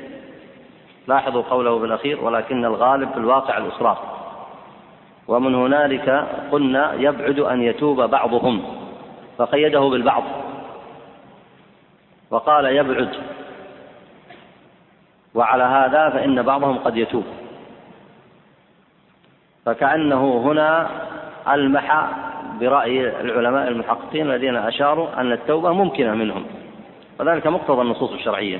[1.08, 3.98] لاحظوا قوله بالأخير ولكن الغالب في الواقع الإصرار
[5.28, 8.62] ومن هنالك قلنا يبعد أن يتوب بعضهم
[9.38, 10.22] فقيده بالبعض.
[12.30, 13.08] وقال يبعد
[15.38, 17.24] وعلى هذا فإن بعضهم قد يتوب.
[19.66, 20.88] فكأنه هنا
[21.54, 22.08] ألمح
[22.60, 26.44] برأي العلماء المحققين الذين أشاروا أن التوبة ممكنة منهم
[27.20, 28.58] وذلك مقتضى النصوص الشرعية.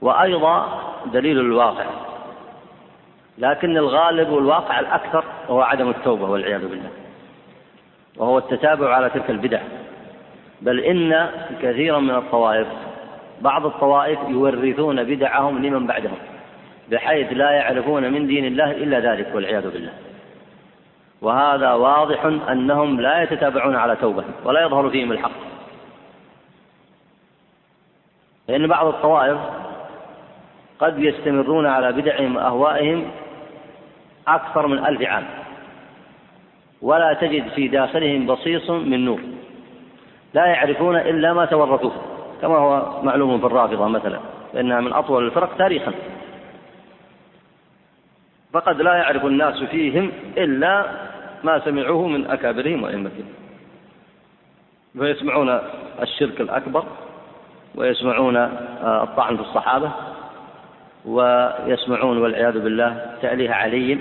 [0.00, 0.82] وأيضا
[1.12, 1.86] دليل الواقع
[3.38, 6.90] لكن الغالب والواقع الأكثر هو عدم التوبة والعياذ بالله
[8.16, 9.60] وهو التتابع على تلك البدع.
[10.62, 11.30] بل إن
[11.62, 12.66] كثيرا من الطوائف
[13.40, 16.18] بعض الطوائف يورثون بدعهم لمن بعدهم
[16.90, 19.92] بحيث لا يعرفون من دين الله إلا ذلك والعياذ بالله.
[21.22, 25.30] وهذا واضح أنهم لا يتتابعون على توبة ولا يظهر فيهم الحق.
[28.48, 29.38] لأن بعض الطوائف
[30.78, 33.10] قد يستمرون على بدعهم وأهوائهم
[34.28, 35.24] أكثر من ألف عام.
[36.82, 39.20] ولا تجد في داخلهم بصيص من نور.
[40.34, 42.17] لا يعرفون إلا ما تورثوه.
[42.42, 44.20] كما هو معلوم في الرافضة مثلا
[44.52, 45.92] فإنها من أطول الفرق تاريخا.
[48.52, 50.84] فقد لا يعرف الناس فيهم إلا
[51.44, 53.24] ما سمعوه من أكابرهم وأئمتهم.
[54.98, 55.58] فيسمعون
[56.02, 56.84] الشرك الأكبر
[57.74, 59.90] ويسمعون آه، الطعن في الصحابة
[61.04, 63.98] ويسمعون والعياذ بالله تأليه علي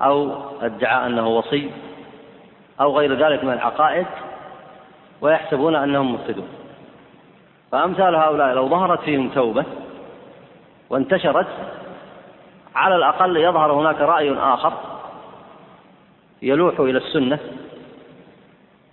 [0.00, 0.32] أو
[0.62, 1.70] ادعاء أنه وصي
[2.80, 4.06] أو غير ذلك من العقائد
[5.20, 6.48] ويحسبون أنهم مفسدون.
[7.74, 9.64] فأمثال هؤلاء لو ظهرت فيهم توبة
[10.90, 11.46] وانتشرت
[12.74, 14.72] على الأقل يظهر هناك رأي آخر
[16.42, 17.38] يلوح إلى السنة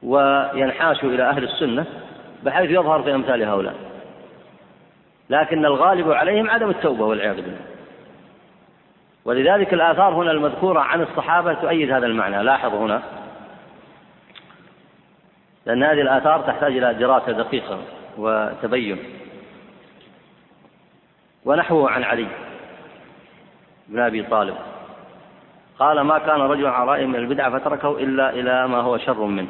[0.04, 1.86] وينحاش إلى أهل السنة
[2.44, 3.76] بحيث يظهر في أمثال هؤلاء.
[5.30, 7.62] لكن الغالب عليهم عدم التوبة والعياذ بالله.
[9.26, 12.44] ولذلك الآثار هنا المذكورة عن الصحابة تؤيد هذا المعنى.
[12.44, 13.02] لاحظ هنا
[15.66, 17.78] لأن هذه الآثار تحتاج إلى دراسة دقيقة.
[18.18, 18.98] وتبين.
[21.46, 22.28] ونحوه عن علي
[23.88, 24.56] بن أبي طالب.
[25.80, 29.50] قال ما كان رجل رأي من البدعة فتركه إلا إلى ما هو شر منه.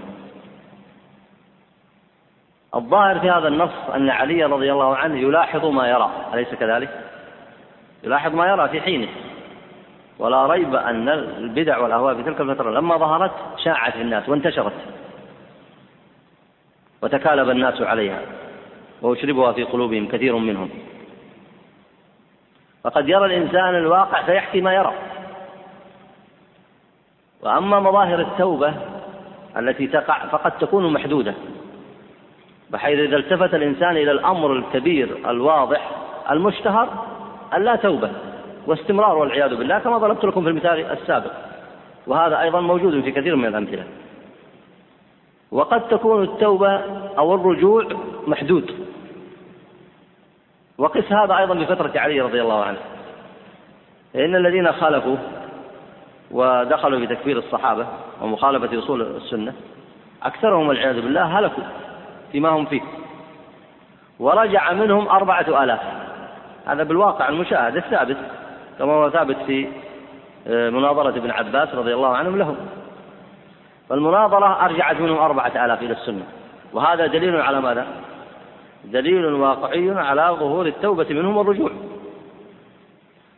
[2.75, 6.11] الظاهر في هذا النص أن علي رضي الله عنه يلاحظ ما يرى.
[6.33, 7.09] أليس كذلك؟
[8.03, 9.07] يلاحظ ما يرى في حينه.
[10.19, 13.31] ولا ريب أن البدع والأهواء في تلك الفترة لما ظهرت
[13.63, 14.73] شاعت في الناس وانتشرت.
[17.01, 18.21] وتكالب الناس عليها.
[19.01, 20.69] وأشربها في قلوبهم كثير منهم.
[22.83, 24.93] فقد يرى الإنسان الواقع فيحكي ما يرى.
[27.41, 28.73] وأما مظاهر التوبة
[29.57, 31.33] التي تقع فقد تكون محدودة
[32.69, 35.91] بحيث إذا التفت الإنسان إلى الأمر الكبير الواضح
[36.31, 37.05] المشتهر
[37.53, 38.11] أن لا توبة
[38.67, 41.31] واستمرار والعياذ بالله كما ضربت لكم في المثال السابق.
[42.07, 43.83] وهذا أيضا موجود في كثير من الأمثلة.
[45.51, 46.75] وقد تكون التوبة
[47.17, 47.87] أو الرجوع
[48.27, 48.80] محدود.
[50.81, 52.77] وقس هذا أيضا بفترة علي رضي الله عنه.
[54.15, 55.17] إن الذين خالفوا
[56.31, 57.85] ودخلوا في تكفير الصحابة
[58.21, 59.53] ومخالفة أصول السنة
[60.23, 61.63] أكثرهم والعياذ بالله هلكوا
[62.31, 62.81] فيما هم فيه.
[64.19, 65.79] ورجع منهم أربعة آلاف.
[66.67, 68.17] هذا بالواقع المشاهد الثابت
[68.79, 69.67] كما هو ثابت في
[70.47, 72.55] آه، مناظرة ابن عباس رضي الله عنهم لهم.
[73.89, 76.23] فالمناظرة أرجعت منهم أربعة آلاف إلى السنة.
[76.73, 77.87] وهذا دليل على ماذا؟
[78.85, 81.71] دليل واقعي على ظهور التوبة منهم والرجوع.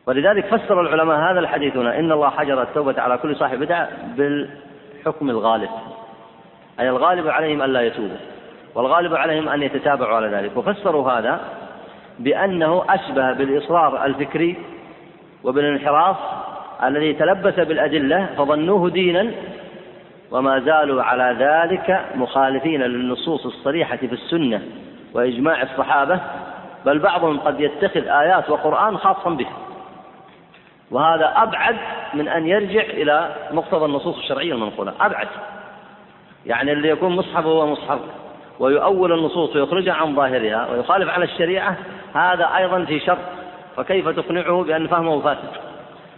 [0.08, 5.30] ولذلك فسر العلماء هذا الحديث هنا إن الله حجر التوبة على كل صاحب بدعة بالحكم
[5.30, 5.70] الغالب.
[6.80, 8.18] أي الغالب عليهم ألا يتوبوا
[8.76, 10.58] والغالب عليهم أن يتتابعوا على ذلك.
[10.58, 11.42] وفسروا هذا
[12.20, 14.56] بأنه أشبه بالإصرار الفكري
[15.44, 16.18] وبالانحراف
[16.84, 19.32] الذي تلبس بالأدلة فظنوه دينا
[20.32, 24.62] وما زالوا على ذلك مخالفين للنصوص الصريحة في السنة.
[25.14, 26.20] وإجماع الصحابة
[26.86, 29.48] بل بعضهم قد يتخذ آيات وقرآن خاصا به.
[30.92, 31.78] وهذا أبعد
[32.14, 34.94] من أن يرجع إلى مقتضى النصوص الشرعية المنقولة.
[35.02, 35.28] أبعد.
[36.46, 38.00] يعني اللي يكون مصحف هو مصحف
[38.60, 41.78] ويؤول النصوص ويخرجها عن ظاهرها ويخالف على الشريعة
[42.14, 43.18] هذا أيضا في شر
[43.78, 45.50] فكيف تقنعه بأن فهمه فاسد؟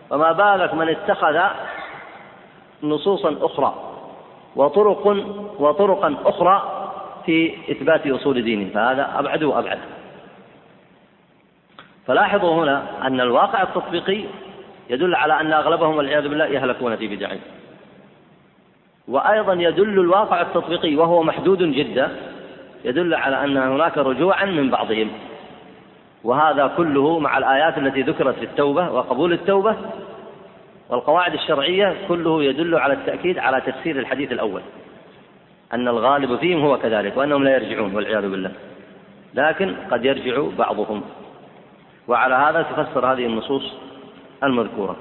[0.10, 1.40] فما بالك من اتخذ
[2.84, 3.76] نصوصا أخرى
[4.56, 5.08] وطرق
[5.60, 6.85] وطرقا أخرى
[7.26, 9.80] في إثبات أصول دينه فهذا أبعد وأبعد.
[12.08, 14.24] فلاحظوا هنا أن الواقع التطبيقي
[14.90, 17.40] يدل على أن أغلبهم والعياذ بالله يهلكون في بدعهم
[19.08, 22.16] وأيضا يدل الواقع التطبيقي وهو محدود جدا
[22.86, 25.12] يدل على أن هناك رجوعا من بعضهم.
[26.24, 29.76] وهذا كله مع الآيات التي ذكرت في التوبة وقبول التوبة
[30.90, 34.62] والقواعد الشرعية كله يدل على التأكيد على تفسير الحديث الأول.
[35.74, 38.52] أن الغالب فيهم هو كذلك وأنهم لا يرجعون والعياذ بالله.
[39.34, 41.02] لكن قد يرجع بعضهم.
[42.08, 43.74] وعلى هذا تفسر هذه النصوص
[44.44, 44.96] المذكورة.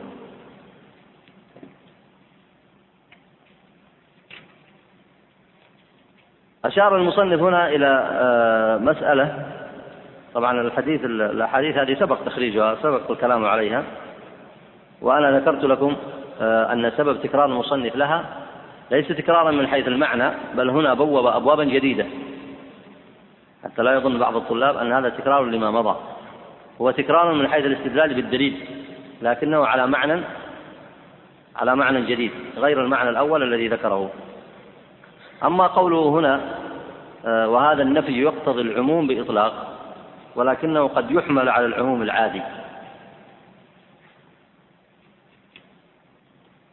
[6.64, 9.46] أشار المصنف هنا إلى آه، مسألة.
[10.34, 13.84] طبعا الحديث الأحاديث هذه سبق تخريجها سبق الكلام عليها.
[15.02, 15.96] وأنا ذكرت لكم
[16.40, 18.43] آه، أن سبب تكرار المصنف لها
[18.90, 22.06] ليس تكرارا من حيث المعنى بل هنا بوب أبوابا جديدة.
[23.64, 25.96] حتى لا يظن بعض الطلاب أن هذا تكرار لما مضى.
[26.80, 28.68] هو تكرار من حيث الاستدلال بالدليل
[29.22, 30.20] لكنه على معنى
[31.56, 34.10] على معنى جديد غير المعنى الأول الذي ذكره.
[35.44, 36.40] أما قوله هنا
[37.26, 39.78] آه، وهذا النفي يقتضي العموم بإطلاق
[40.36, 42.42] ولكنه قد يحمل على العموم العادي.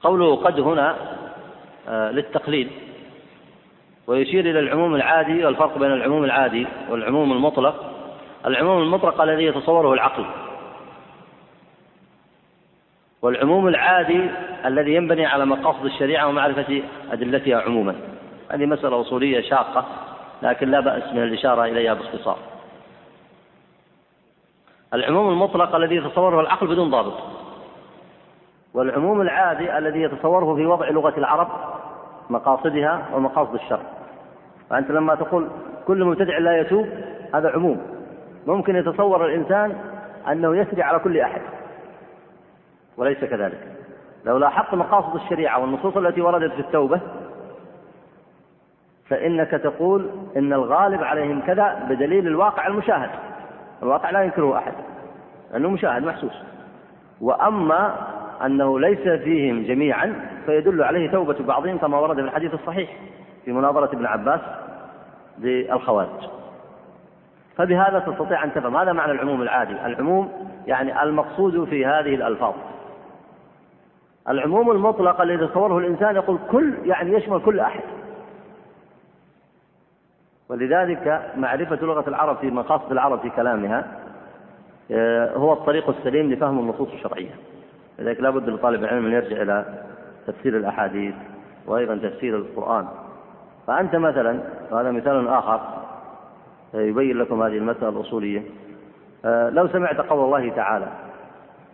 [0.04, 0.96] قوله قد هنا
[1.88, 2.70] آه، للتقليد.
[4.08, 7.92] ويشير إلى العموم العادي والفرق بين العموم العادي والعموم المطلق.
[8.46, 10.26] العموم المطلق الذي يتصوره العقل.
[13.22, 14.30] والعموم العادي
[14.66, 17.96] الذي ينبني على مقاصد الشريعة ومعرفة أدلتها عموما.
[18.52, 19.86] هذه مسألة أصولية شاقة
[20.42, 22.38] لكن لا بأس من الإشارة إليها باختصار.
[24.94, 27.14] العموم المطلق الذي يتصوره العقل بدون ضابط.
[28.74, 31.48] والعموم العادي الذي يتصوره في وضع لغة العرب
[32.30, 33.80] مقاصدها ومقاصد الشر
[34.70, 35.48] فأنت لما تقول
[35.88, 36.88] كل مبتدع لا يتوب
[37.36, 37.82] هذا عموم.
[38.48, 39.76] ممكن يتصور الإنسان
[40.32, 41.42] أنه يسري على كل أحد.
[42.98, 43.68] وليس كذلك.
[44.26, 47.02] لو لاحظت مقاصد الشريعة والنصوص التي وردت في التوبة
[49.10, 53.10] فإنك تقول إن الغالب عليهم كذا بدليل الواقع المشاهد.
[53.84, 54.74] الواقع لا ينكره أحد
[55.52, 56.44] لأنه مشاهد محسوس.
[57.22, 57.96] وأما
[58.46, 60.14] أنه ليس فيهم جميعا
[60.46, 62.90] فيدل عليه توبة بعضهم كما ورد في الحديث الصحيح
[63.46, 64.42] في مناظرة ابن عباس
[65.40, 66.30] للخوارج
[67.58, 69.86] فبهذا تستطيع أن تفهم هذا معنى العموم العادي.
[69.86, 70.32] العموم
[70.68, 72.54] يعني المقصود في هذه الألفاظ.
[74.30, 77.82] العموم المطلق الذي يتصوره الإنسان يقول كل يعني يشمل كل أحد.
[80.50, 83.86] ولذلك معرفة لغة العرب في مقاصد العرب في كلامها
[84.92, 87.32] آه، هو الطريق السليم لفهم النصوص الشرعية.
[88.02, 89.84] لذلك لا بد لطالب العلم أن يرجع إلى
[90.28, 91.16] تفسير الأحاديث
[91.68, 92.88] وأيضا تفسير القرآن.
[93.68, 94.40] فأنت مثلا
[94.72, 95.62] وهذا مثال آخر
[96.74, 98.44] يبين لكم هذه المسألة الأصولية.
[99.26, 100.88] آه، لو سمعت قول الله تعالى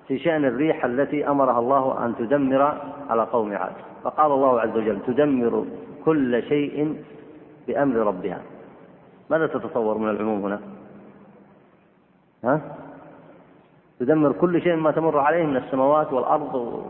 [0.07, 2.77] في شأن الريح التي أمرها الله أن تدمر
[3.09, 3.73] على قوم عاد.
[4.03, 5.65] فقال الله عز وجل تدمر
[6.05, 7.03] كل شيء
[7.67, 8.41] بأمر ربها.
[9.29, 10.59] ماذا تتصور من العموم هنا؟
[12.43, 12.61] ها؟
[13.99, 16.83] تدمر كل شيء ما تمر عليه من السماوات والأرض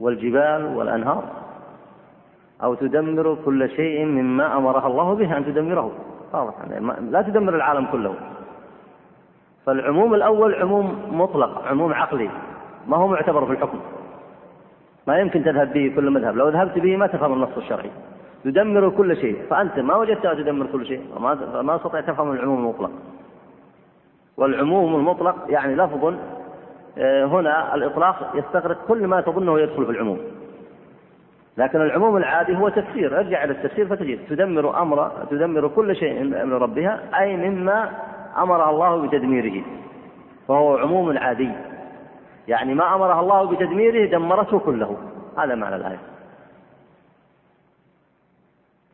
[0.00, 1.24] والجبال والأنهار.
[2.62, 5.92] أو تدمر كل شيء مما أمرها الله به أن تدمره.
[6.32, 6.54] واضح.
[6.70, 8.14] يعني لا تدمر العالم كله.
[9.66, 12.30] فالعموم الأول عموم مطلق عموم عقلي.
[12.88, 13.78] ما هو معتبر في الحكم.
[15.06, 16.36] ما يمكن تذهب به كل مذهب.
[16.36, 17.90] لو ذهبت به ما تفهم النص الشرعي.
[18.44, 19.42] تدمر كل شيء.
[19.50, 21.00] فأنت ما وجدتها تدمر كل شيء.
[21.16, 22.90] فما ما استطيع تفهم العموم المطلق.
[24.36, 26.14] والعموم المطلق يعني لفظ
[26.98, 30.18] آه، هنا الإطلاق يستغرق كل ما تظنه يدخل في العموم.
[31.56, 33.18] لكن العموم العادي هو تفسير.
[33.18, 37.90] ارجع إلى التفسير فتجد تدمر أمر تدمر كل شيء من ربها أي مما
[38.38, 39.64] أمرها الله بتدميره.
[40.48, 41.52] فهو عموم عادي.
[42.48, 44.96] يعني ما أمرها الله بتدميره دمرته كله.
[45.38, 46.00] هذا معنى الآية.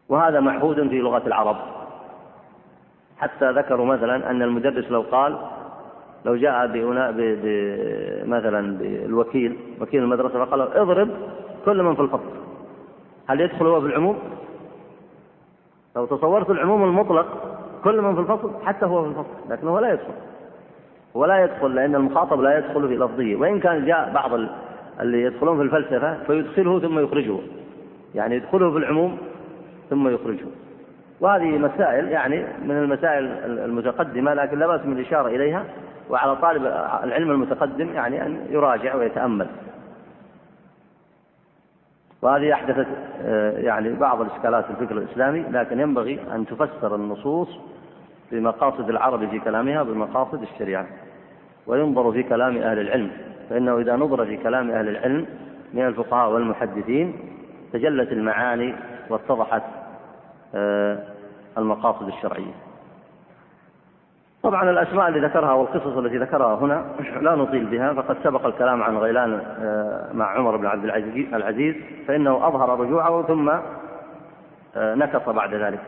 [0.09, 1.57] وهذا معهود في لغة العرب.
[3.23, 5.39] حتى ذكروا مثلا أن المدرس لو قال
[6.25, 6.67] لو جاء
[8.27, 11.09] مثلا بالوكيل وكيل المدرسة فقال اضرب
[11.65, 12.31] كل من في الفصل
[13.27, 14.19] هل يدخل هو في العموم؟
[15.97, 17.27] لو تصورت العموم المطلق
[17.85, 20.15] كل من في الفصل حتى هو في الفصل لكنه لا يدخل.
[21.17, 24.31] هو لا يدخل لأن المخاطب لا يدخل في لفظية وإن كان جاء بعض
[25.01, 27.39] اللي يدخلون في الفلسفة فيدخله ثم يخرجه.
[28.15, 29.19] يعني يدخله في العموم
[29.91, 30.47] ثم يخرجه.
[31.23, 35.65] وهذه مسائل يعني من المسائل المتقدمة لكن لا بأس من الإشارة إليها
[36.11, 36.67] وعلى طالب
[37.05, 39.47] العلم المتقدم يعني أن يراجع ويتأمل.
[42.23, 42.87] وهذه أحدثت
[43.25, 47.49] آه، يعني بعض الإشكالات في الفكر الإسلامي لكن ينبغي أن تفسر النصوص
[48.33, 50.87] بمقاصد العرب في كلامها بمقاصد الشريعة
[51.67, 53.11] وينظر في كلام أهل العلم
[53.51, 55.27] فإنه إذا نظر في كلام أهل العلم
[55.75, 57.15] من الفقهاء والمحدثين
[57.73, 58.75] تجلت المعاني
[59.11, 59.63] واتضحت
[60.55, 61.12] آه،
[61.59, 62.53] المقاصد الشرعية.
[64.43, 66.85] طبعا الأسماء اللي ذكرها والقصص التي ذكرها هنا
[67.21, 70.85] لا نطيل بها فقد سبق الكلام عن غيلان آه، مع عمر بن عبد
[71.35, 71.75] العزيز
[72.09, 73.49] فإنه أظهر رجوعه ثم
[74.77, 75.81] آه، نكص بعد ذلك.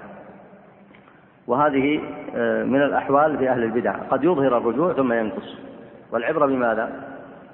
[1.46, 2.00] وهذه
[2.34, 3.92] آه، من الأحوال في أهل البدع.
[4.10, 5.58] قد يظهر الرجوع ثم ينكص
[6.12, 6.90] والعبرة بماذا؟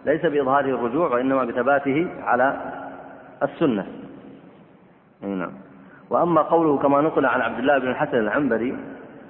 [0.07, 2.57] ليس بإظهاره الرجوع وإنما بثباته على
[3.43, 3.87] السنة.
[5.23, 5.53] نعم.
[6.11, 8.77] وأما قوله كما نقل عن عبد الله بن الحسن العنبري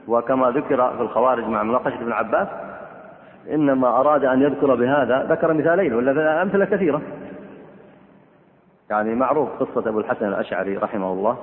[0.08, 2.48] وكما ذكر في الخوارج مع مناقشة ابن عباس
[3.50, 7.02] إنما أراد أن يذكر بهذا ذكر مثالين ولا أمثلة كثيرة.
[8.90, 11.38] يعني معروف قصة أبو الحسن الأشعري رحمه الله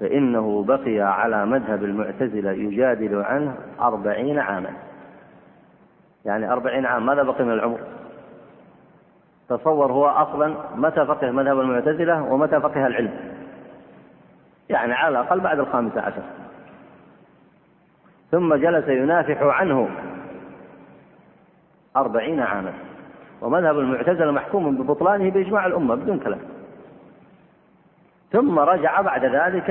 [0.00, 4.70] فإنه بقي على مذهب المعتزلة يجادل عنه أربعين عاما.
[6.24, 7.78] يعني أربعين عام ماذا بقي من العمر؟
[9.48, 13.35] تصور هو أصلا متى فقه مذهب المعتزلة ومتى فقه العلم.
[14.70, 16.22] يعني على الأقل بعد الخامسة عشر.
[18.30, 19.88] ثم جلس ينافح عنه
[21.96, 22.72] أربعين عاما.
[23.40, 26.40] ومذهب المعتزلة محكوم ببطلانه بإجماع الأمة بدون كلام.
[28.32, 29.70] ثم رجع بعد ذلك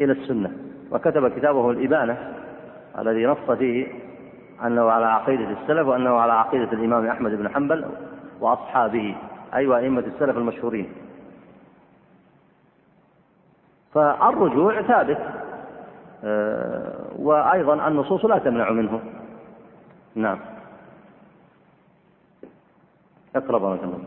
[0.00, 0.52] إلى السنة.
[0.90, 2.34] وكتب كتابه الإبانة
[2.98, 3.86] الذي نص فيه
[4.66, 7.84] أنه على عقيدة السلف وأنه على عقيدة الإمام أحمد بن حنبل
[8.40, 9.16] وأصحابه أي
[9.54, 10.92] أيوة وأئمة السلف المشهورين.
[13.94, 15.18] فالرجوع ثابت.
[16.24, 19.00] آه، وأيضا النصوص لا تمنع منه.
[20.14, 20.38] نعم.
[23.36, 23.98] اقرأ الله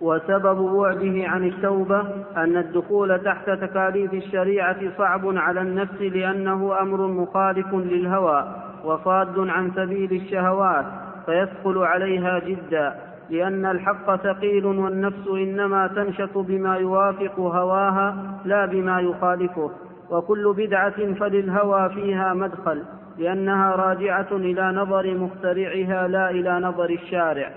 [0.00, 2.00] وسبب بعده عن التوبة
[2.36, 8.54] أن الدخول تحت تكاليف الشريعة صعب على النفس لأنه أمر مخالف للهوى
[8.84, 10.84] وصاد عن سبيل الشهوات
[11.26, 12.94] فيثقل عليها جدا.
[13.30, 19.70] لأن الحق ثقيل والنفس إنما تنشط بما يوافق هواها لا بما يخالفه
[20.10, 22.82] وكل بدعة فللهوى فيها مدخل
[23.18, 27.50] لأنها راجعة إلى نظر مخترعها لا إلى نظر الشارع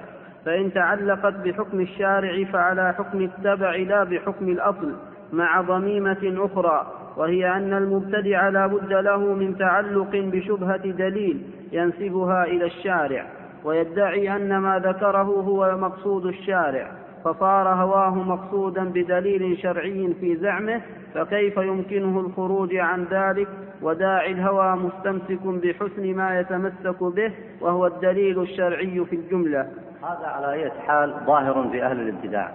[0.45, 4.95] فإن تعلقت بحكم الشارع فعلى حكم التبع لا بحكم الأصل
[5.34, 11.41] مع ضميمة أخرى وهي أن المبتدع لا بد له من تعلق بشبهة دليل
[11.72, 13.26] ينسبها إلى الشارع.
[13.63, 16.91] ويدعي أن ما ذكره هو مقصود الشارع
[17.23, 20.81] فصار هواه مقصودا بدليل شرعي في زعمه
[21.13, 23.47] فكيف يمكنه الخروج عن ذلك؟
[23.81, 27.31] وداعي الهوى مستمسك بحسن ما يتمسك به
[27.61, 29.69] وهو الدليل الشرعي في الجملة.
[30.03, 32.51] هذا على أي حال ظاهر في أهل الابتداع؟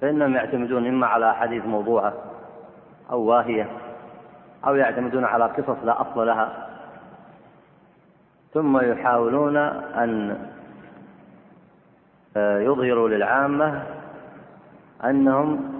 [0.00, 2.12] فإنهم يعتمدون إما على أحاديث موضوعة
[3.10, 3.68] أو واهية
[4.66, 6.73] أو يعتمدون على قصص لا أصل لها.
[8.54, 10.36] ثم يحاولون أن
[12.36, 13.82] آه، يظهروا للعامة
[15.04, 15.74] أنهم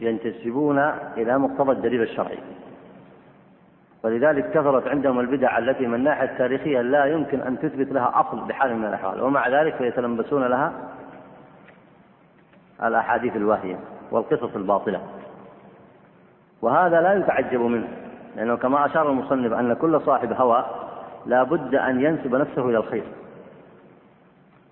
[0.00, 0.78] ينتسبون
[1.16, 2.38] إلى مقتضى الدليل الشرعي.
[4.02, 8.76] ولذلك كثرت عندهم البدع التي من الناحية التاريخية لا يمكن أن تثبت لها أصل بحال
[8.76, 9.22] من الأحوال.
[9.22, 10.72] ومع ذلك فيتلبسون لها
[12.82, 13.78] الأحاديث الواهية
[14.10, 15.00] والقصص الباطلة.
[16.62, 17.88] وهذا لا يتعجب منه
[18.36, 20.83] لأنه كما أشار المصنف أن كل صاحب هوى
[21.26, 23.04] لا بد أن ينسب نفسه إلى الخير.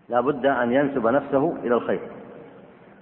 [0.09, 2.01] لا بد أن ينسب نفسه إلى الخير.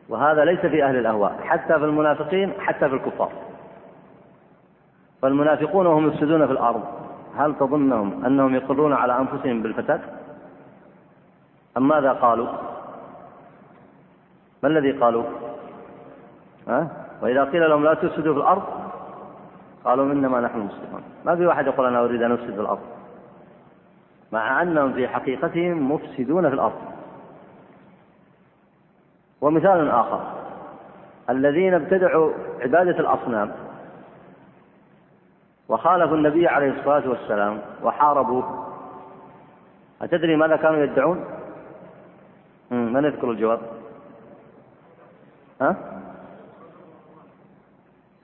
[0.09, 3.32] وهذا ليس في أهل الأهواء حتى في المنافقين حتى في الكفار.
[5.22, 6.84] فالمنافقون وهم يفسدون في الأرض.
[7.36, 10.01] هل تظنهم أنهم يقرون على أنفسهم بالفساد؟
[11.76, 12.48] أم ماذا قالوا؟
[14.62, 15.24] ما الذي قالوا؟
[16.68, 16.88] ها؟
[17.22, 18.62] وإذا قيل لهم لا تفسدوا في الأرض
[19.84, 21.03] قالوا إنما نحن مسلمون.
[21.24, 22.80] ما في واحد يقول أنا أريد أن أفسد في الأرض.
[24.32, 26.80] مع أنهم في حقيقتهم مفسدون في الأرض
[29.40, 30.20] ومثال آخر
[31.30, 33.52] الذين ابتدعوا عبادة الأصنام
[35.68, 38.66] وخالفوا النبي عليه الصلاة والسلام وحاربوه
[40.02, 41.24] أتدري ماذا كانوا يدعون؟
[42.70, 43.60] من يذكر الجواب؟
[45.60, 45.76] ها؟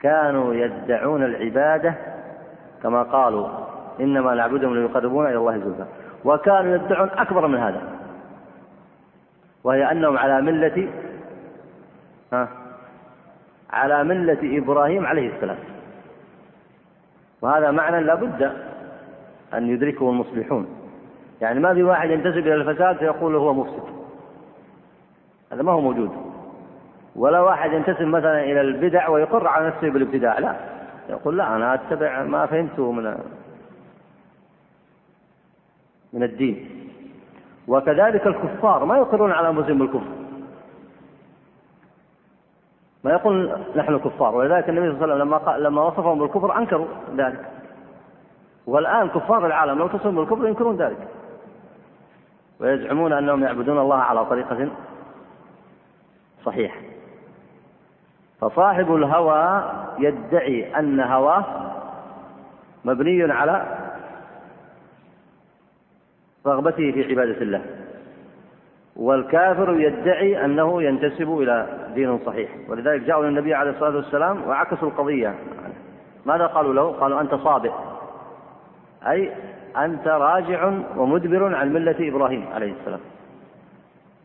[0.00, 1.94] كانوا يدعون العبادة
[2.82, 3.65] كما قالوا
[4.00, 5.84] إنما نعبدهم ليقربونا إلى الله زلفى.
[6.24, 7.82] وكانوا يدعون أكبر من هذا.
[9.64, 10.88] وهي أنهم على ملة
[12.32, 12.48] ها
[13.70, 15.56] على ملة إبراهيم عليه السلام.
[17.42, 18.52] وهذا معنى لا بد
[19.54, 20.66] أن يدركه المصلحون.
[21.40, 23.82] يعني ما في واحد ينتسب إلى الفساد فيقول هو مفسد.
[25.52, 26.10] هذا ما هو موجود.
[27.16, 30.38] ولا واحد ينتسب مثلا إلى البدع ويقر على نفسه بالابتداع.
[30.38, 30.56] لا.
[31.08, 33.18] يقول لا أنا أتبع ما فهمته من
[36.16, 36.68] من الدين.
[37.68, 40.06] وكذلك الكفار ما يقرون على أنفسهم بالكفر.
[43.04, 46.86] ما يقول نحن كفار ولذلك النبي صلى الله عليه وسلم لما لما وصفهم بالكفر أنكروا
[47.16, 47.46] ذلك.
[48.66, 51.08] والآن كفار العالم لو تصفهم بالكفر ينكرون ذلك.
[52.60, 54.68] ويزعمون أنهم يعبدون الله على طريقة
[56.44, 56.80] صحيحة.
[58.40, 61.44] فصاحب الهوى يدعي أن هواه
[62.84, 63.85] مبني على
[66.46, 67.62] رغبته في عبادة الله.
[68.96, 72.50] والكافر يدعي أنه ينتسب إلى دين صحيح.
[72.68, 75.34] ولذلك جاءوا إلى النبي عليه الصلاة والسلام وعكسوا القضية.
[76.26, 77.72] ماذا قالوا له؟ قالوا أنت صابئ
[79.06, 79.32] أي
[79.76, 83.00] أنت راجع ومدبر عن ملة إبراهيم عليه السلام.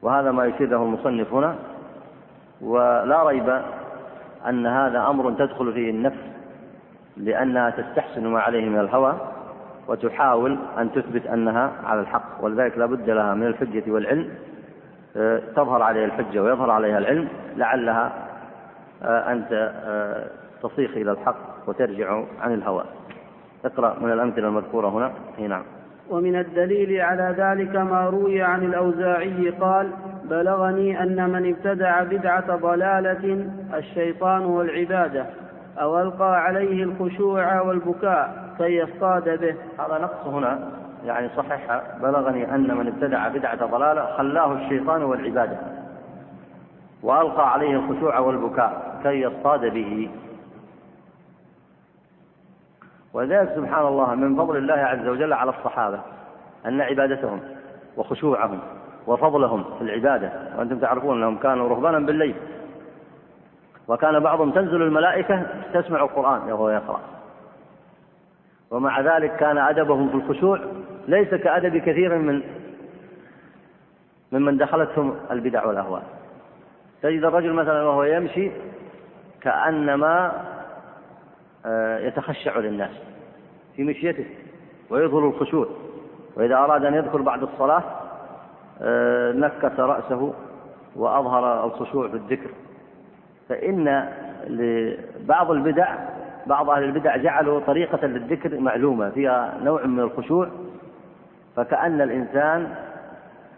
[0.01, 1.55] وهذا ما يشير له المصنف هنا.
[2.61, 3.61] ولا ريب
[4.49, 6.17] أن هذا أمر تدخل فيه النفس
[7.17, 9.15] لأنها تستحسن ما عليه من الهوى.
[9.87, 14.29] وتحاول أن تثبت أنها على الحق ولذلك لا بد لها من الحجة والعلم
[15.17, 17.27] آه، تظهر عليها الحجة ويظهر عليها العلم
[17.57, 18.11] لعلها
[19.03, 20.27] آه، أن آه،
[20.63, 22.83] تصيخ إلى الحق وترجع عن الهوى.
[23.65, 25.11] اقرأ من الأمثلة المذكورة هنا.
[25.37, 25.63] هي نعم.
[26.09, 29.91] ومن الدليل على ذلك ما روي عن الأوزاعي قال
[30.23, 35.25] بلغني أن من ابتدع بدعة ضلالة الشيطان والعبادة
[35.77, 39.55] أو ألقى عليه الخشوع والبكاء كي يصطاد به.
[39.79, 40.71] هذا نقص هنا.
[41.05, 45.57] يعني صحح بلغني أن من ابتدع بدعة ضلالة خلاه الشيطان والعبادة.
[47.03, 48.99] وألقى عليه الخشوع والبكاء.
[49.03, 50.09] كي يصطاد به.
[53.13, 55.99] ولذلك سبحان الله من فضل الله عز وجل على الصحابة.
[56.65, 57.39] أن عبادتهم
[57.97, 58.59] وخشوعهم
[59.07, 60.31] وفضلهم في العبادة.
[60.57, 62.35] وأنتم تعرفون أنهم كانوا رهبانا بالليل.
[63.87, 66.51] وكان بعضهم تنزل الملائكة تسمع القرآن.
[66.51, 66.99] وهو يقرأ
[68.71, 70.59] ومع ذلك كان أدبهم في الخشوع
[71.07, 72.41] ليس كأدب كثير من
[74.31, 76.03] ممن دخلتهم البدع والأهواء.
[77.01, 78.51] تجد الرجل مثلا وهو يمشي
[79.41, 80.31] كأنما
[81.65, 82.91] آه، يتخشع للناس
[83.75, 84.25] في مشيته
[84.89, 85.67] ويظهر الخشوع.
[86.35, 87.83] وإذا أراد أن يدخل بعد الصلاة
[88.81, 90.33] آه، نكس رأسه
[90.95, 92.49] وأظهر الخشوع في الذكر.
[93.49, 94.09] فإن
[94.47, 95.95] لبعض البدع
[96.45, 100.49] بعض أهل البدع جعلوا طريقة للذكر معلومة فيها نوع من الخشوع
[101.55, 102.75] فكأن الإنسان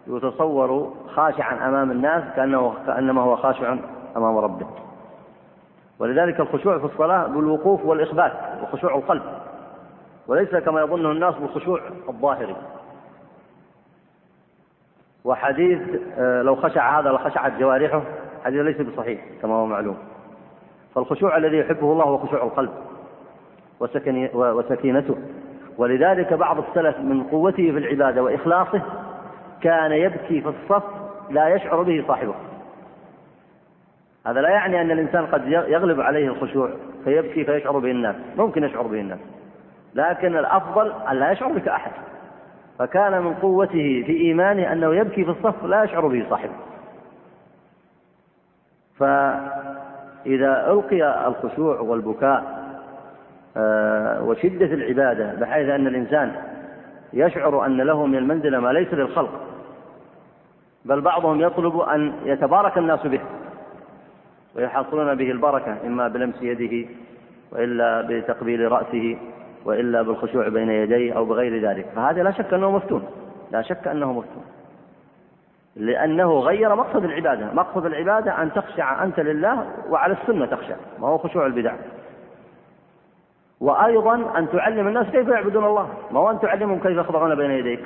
[0.06, 3.76] يتصور خاشعا أمام الناس كأنه كأنما هو خاشع
[4.16, 4.66] أمام ربه.
[5.98, 8.32] ولذلك الخشوع في الصلاة بالوقوف والإخبات
[8.62, 9.22] وخشوع القلب.
[10.26, 12.56] وليس كما يظنه الناس بالخشوع الظاهري
[15.24, 15.80] وحديث
[16.18, 18.02] آه، لو خشع هذا لخشعت جوارحه
[18.44, 19.96] حديث ليس بصحيح كما هو معلوم.
[20.94, 22.70] فالخشوع الذي يحبه الله هو خشوع القلب
[24.30, 25.16] وسكينته.
[25.78, 28.82] ولذلك بعض السلف من قوته في العبادة وإخلاصه
[29.60, 30.82] كان يبكي في الصف
[31.30, 32.34] لا يشعر به صاحبه.
[34.26, 36.70] هذا لا يعني أن الإنسان قد يغلب عليه الخشوع
[37.04, 38.16] فيبكي فيشعر به الناس.
[38.36, 39.18] ممكن يشعر به الناس.
[39.94, 41.92] لكن الأفضل أن لا يشعر بك أحد.
[42.78, 46.54] فكان من قوته في إيمانه أنه يبكي في الصف لا يشعر به صاحبه.
[50.24, 52.64] فإذا ألقي الخشوع والبكاء
[53.56, 56.32] آه، وشدة العبادة بحيث أن الإنسان
[57.12, 59.40] يشعر أن له من المنزلة ما ليس للخلق
[60.84, 63.20] بل بعضهم يطلب أن يتبارك الناس به
[64.56, 66.88] ويحصلون به البركة إما بلمس يده
[67.52, 69.16] وإلا بتقبيل رأسه
[69.64, 71.86] وإلا بالخشوع بين يديه أو بغير ذلك.
[71.96, 73.04] فهذا لا شك أنه مفتون
[73.52, 74.44] لا شك أنه مفتون.
[75.76, 77.52] لأنه غير مقصد العبادة.
[77.52, 80.76] مقصد العبادة أن تخشع أنت لله وعلى السنة تخشع.
[80.98, 81.74] ما هو خشوع البدع.
[83.60, 85.88] وأيضا أن تعلم الناس كيف يعبدون الله.
[86.10, 87.80] ما هو أن تعلمهم كيف يخضعون بين يديك.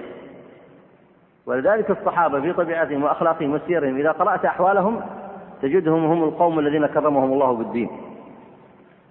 [1.47, 5.01] ولذلك الصحابة في طبيعتهم وأخلاقهم وسيرهم إذا قرأت أحوالهم
[5.63, 7.91] تجدهم هم القوم الذين كرمهم الله بالدين.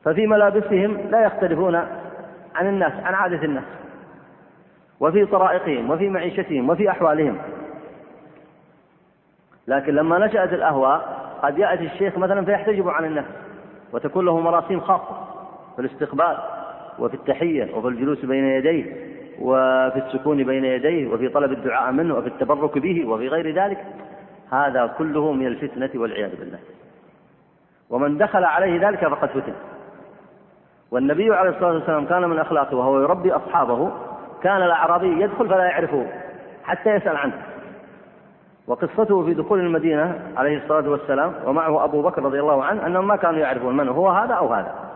[0.03, 1.75] ففي ملابسهم لا يختلفون
[2.55, 3.63] عن الناس عن عادة الناس.
[4.99, 7.37] وفي طرائقهم وفي معيشتهم وفي أحوالهم.
[9.67, 13.25] لكن لما نشأت الأهواء قد يأتي الشيخ مثلا فيحتجب عن الناس
[13.93, 15.27] وتكون له مراسيم خاصة
[15.75, 16.37] في الاستقبال
[16.99, 18.95] وفي التحية وفي الجلوس بين يديه
[19.41, 23.85] وفي السكون بين يديه وفي طلب الدعاء منه وفي التبرك به وفي غير ذلك.
[24.51, 26.59] هذا كله من الفتنة والعياذ بالله.
[27.89, 29.53] ومن دخل عليه ذلك فقد فتن.
[30.91, 33.91] والنبي عليه الصلاة والسلام كان من أخلاقه وهو يربي أصحابه
[34.43, 36.07] كان الأعرابي يدخل فلا يعرفه
[36.63, 37.33] حتى يسأل عنه.
[38.67, 43.15] وقصته في دخول المدينة عليه الصلاة والسلام ومعه أبو بكر رضي الله عنه أنهم ما
[43.15, 44.87] كانوا يعرفون من هو هذا أو هذا.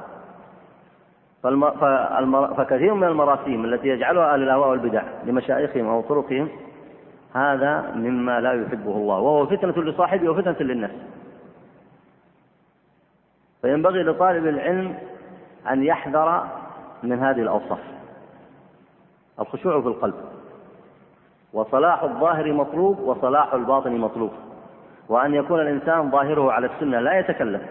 [2.58, 6.50] فكثير من المراسيم التي يجعلها أهل الأهواء والبدع لمشايخهم أو طرقهم
[7.34, 10.92] هذا مما لا يحبه الله وهو فتنة لصاحبه وفتنة للناس
[13.62, 14.96] فينبغي لطالب العلم
[15.72, 16.48] أن يحذر
[17.04, 17.80] من هذه الأوصاف.
[19.40, 20.31] الخشوع في القلب.
[21.54, 24.32] وصلاح الظاهر مطلوب وصلاح الباطن مطلوب.
[25.10, 27.62] وأن يكون الإنسان ظاهره على السنة لا يتكلم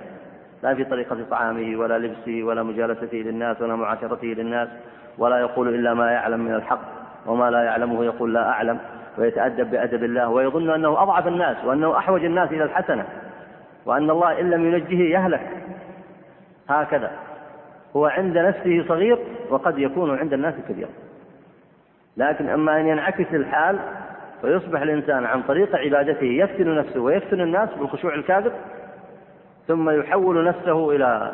[0.63, 4.69] لا في طريقة طعامه ولا لبسه ولا مجالسته للناس ولا معاشرته للناس
[5.19, 6.81] ولا يقول إلا ما يعلم من الحق
[7.27, 8.79] وما لا يعلمه يقول لا أعلم
[9.19, 13.05] ويتأدب بأدب الله ويظن أنه أضعف الناس وأنه أحوج الناس إلى الحسنة
[13.87, 15.47] وأن الله إن لم ينجه يهلك.
[16.69, 17.11] هكذا.
[17.97, 19.19] هو عند نفسه صغير
[19.51, 20.89] وقد يكون عند الناس كبير.
[22.17, 23.79] لكن أما أن ينعكس الحال
[24.41, 28.53] فيصبح الإنسان عن طريق عبادته يفتن نفسه ويفتن الناس بالخشوع الكاذب
[29.69, 31.33] ثم يحول نفسه إلى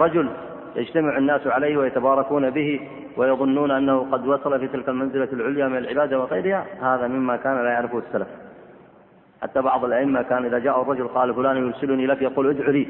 [0.00, 0.28] رجل
[0.76, 6.18] يجتمع الناس عليه ويتباركون به ويظنون أنه قد وصل في تلك المنزلة العليا من العبادة
[6.18, 8.28] وغيرها هذا مما كان لا يعرفه السلف.
[9.42, 12.86] حتى بعض الأئمة كان إذا جاء الرجل قال فلان يرسلني لك يقول ادع لي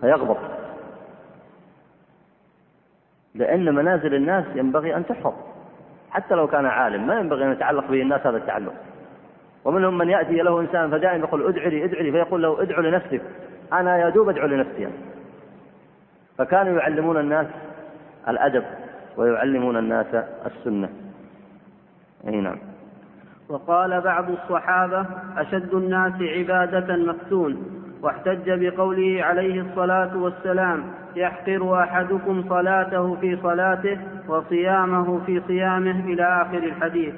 [0.00, 0.36] فيغضب.
[3.34, 5.32] لأن منازل الناس ينبغي أن تحفظ.
[6.10, 8.74] حتى لو كان عالم ما ينبغي أن يتعلق به الناس هذا التعلق.
[9.64, 12.12] ومنهم من يأتي له إنسان فدائما يقول ادع لي ادع لي.
[12.12, 13.22] فيقول له ادعو لنفسك.
[13.72, 14.88] أنا يا دوب أدعو لنفسي
[16.38, 17.46] فكانوا يعلمون الناس
[18.28, 18.64] الأدب
[19.16, 20.06] ويعلمون الناس
[20.46, 20.88] السنة.
[22.28, 22.58] أي نعم.
[23.48, 25.06] وقال بعض الصحابة
[25.36, 27.80] أشد الناس عبادة مفتون.
[28.02, 30.84] واحتج بقوله عليه الصلاة والسلام
[31.16, 33.98] يحقر أحدكم صلاته في صلاته
[34.28, 37.14] وصيامه في صيامه إلى آخر الحديث.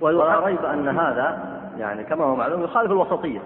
[0.00, 1.38] ولا ريب أن هذا
[1.78, 3.40] يعني كما هو معلوم يخالف الوسطية.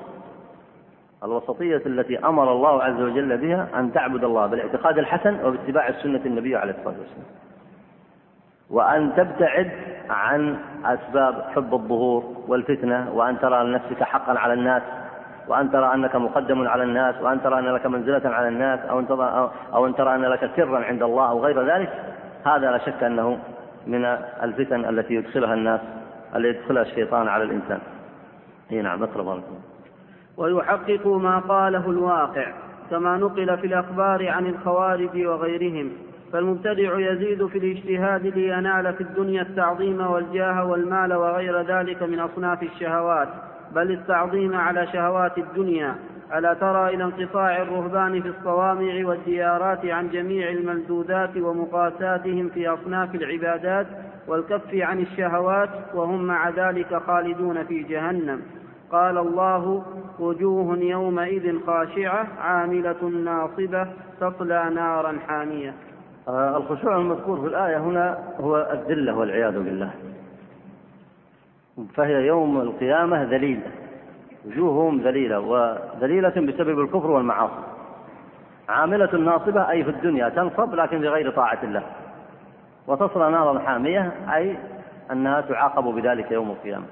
[1.24, 6.56] الوسطية التي أمر الله عز وجل بها أن تعبد الله بالاعتقاد الحسن وباتباع السنة النبي
[6.56, 7.26] عليه الصلاة والسلام.
[8.70, 9.70] وأن تبتعد
[10.10, 14.82] عن أسباب حب الظهور والفتنة وأن ترى لنفسك حقا على الناس.
[15.50, 19.08] وأن ترى أنك مقدم على الناس وأن ترى أن لك منزلة على الناس أو أن
[19.08, 21.92] ترى, أو أن, ترى أن لك سرا عند الله أو غير ذلك
[22.46, 23.38] هذا لا شك أنه
[23.86, 24.04] من
[24.42, 25.80] الفتن التي يدخلها الناس
[26.36, 27.78] التي يدخلها الشيطان على الإنسان.
[28.72, 29.42] إي نعم أقرب
[30.36, 32.52] ويحقق ما قاله الواقع
[32.90, 35.92] كما نقل في الأخبار عن الخوارج وغيرهم
[36.32, 43.28] فالمبتدع يزيد في الاجتهاد لينال في الدنيا التعظيم والجاه والمال وغير ذلك من أصناف الشهوات.
[43.74, 45.94] بل التعظيم على شهوات الدنيا.
[46.34, 53.86] ألا ترى إلى انقطاع الرهبان في الصوامع والديارات عن جميع الملذوذات ومقاساتهم في أصناف العبادات
[54.28, 58.40] والكف عن الشهوات وهم مع ذلك خالدون في جهنم.
[58.92, 59.84] قال الله
[60.18, 63.86] وجوه يومئذ خاشعة عاملة ناصبة
[64.20, 65.74] تصلى نارا حامية.
[66.28, 69.90] آه الخشوع المذكور في الآية هنا هو الذلة والعياذ بالله.
[71.86, 73.70] فهي يوم القيامة ذليلة.
[74.46, 77.62] وجوههم ذليلة وذليلة بسبب الكفر والمعاصي.
[78.68, 81.82] عاملة ناصبة أي في الدنيا تنصب لكن بغير طاعة الله.
[82.86, 84.56] وتصل نارا حامية أي
[85.12, 86.86] أنها تعاقب بذلك يوم القيامة.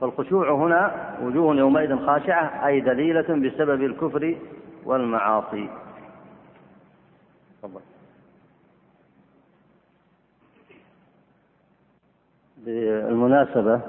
[0.00, 0.90] فالخشوع هنا
[1.22, 4.36] وجوه يومئذ خاشعة أي دليلة بسبب الكفر
[4.84, 5.68] والمعاصي.
[7.62, 7.80] تفضل.
[12.64, 13.80] بالمناسبة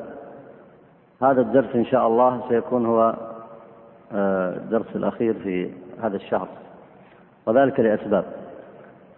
[1.22, 3.16] هذا الدرس إن شاء الله سيكون هو
[4.14, 5.72] آه، الدرس الأخير في
[6.04, 6.48] هذا الشهر
[7.46, 8.26] وذلك لأسباب.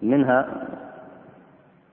[0.02, 0.48] منها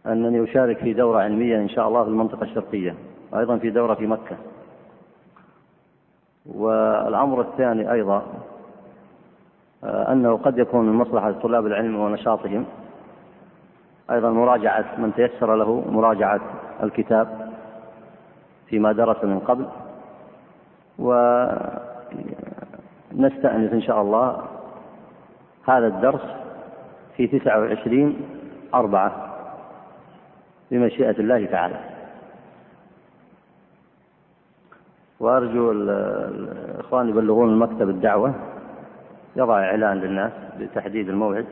[0.06, 2.94] أنني أشارك في دورة علمية إن شاء الله في المنطقة الشرقية
[3.32, 4.36] وأيضا في دورة في مكة.
[6.46, 8.22] والأمر الثاني أيضا
[9.84, 12.64] آه، أنه قد يكون من مصلحة طلاب العلم ونشاطهم
[14.10, 16.40] أيضا مراجعة من تيسر له مراجعة
[16.82, 17.51] الكتاب.
[18.73, 19.66] فيما درس من قبل.
[23.12, 24.43] ونستأنف إن شاء الله
[25.68, 26.20] هذا الدرس
[27.16, 28.20] في تسعة وعشرين
[28.75, 29.35] أربعة
[30.70, 31.81] بمشيئة الله تعالى.
[35.20, 38.35] وأرجو الإخوان يبلغون المكتب الدعوة
[39.37, 41.47] يضع إعلان للناس بتحديد الموعد.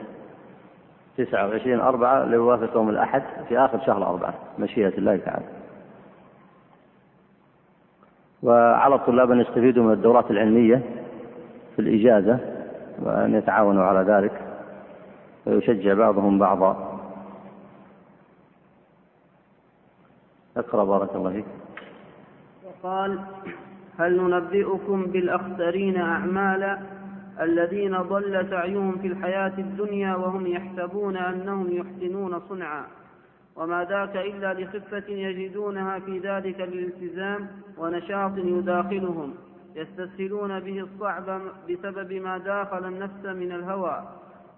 [1.17, 5.60] تسعة وعشرين أربعة ليوافق يوم الأحد في آخر شهر أربعة مشيئة الله تعالى.
[8.43, 10.81] وعلى الطلاب أن يستفيدوا من الدورات العلمية
[11.75, 12.39] في الإجازة
[12.99, 14.41] وأن يتعاونوا على ذلك
[15.45, 16.99] ويشجع بعضهم بعضا.
[20.57, 21.45] اقرأ بارك الله فيك.
[22.65, 23.19] وقال
[23.99, 26.79] هل ننبئكم بالأخسرين أعمالا
[27.41, 32.83] الذين ضل سعيهم في الحياة الدنيا وهم يحسبون أنهم يحسنون صنعا؟
[33.61, 37.47] وما ذاك إلا لخفة يجدونها في ذلك الالتزام
[37.77, 39.35] ونشاط يداخلهم
[39.75, 44.09] يستسهلون به الصعب بسبب ما داخل النفس من الهوى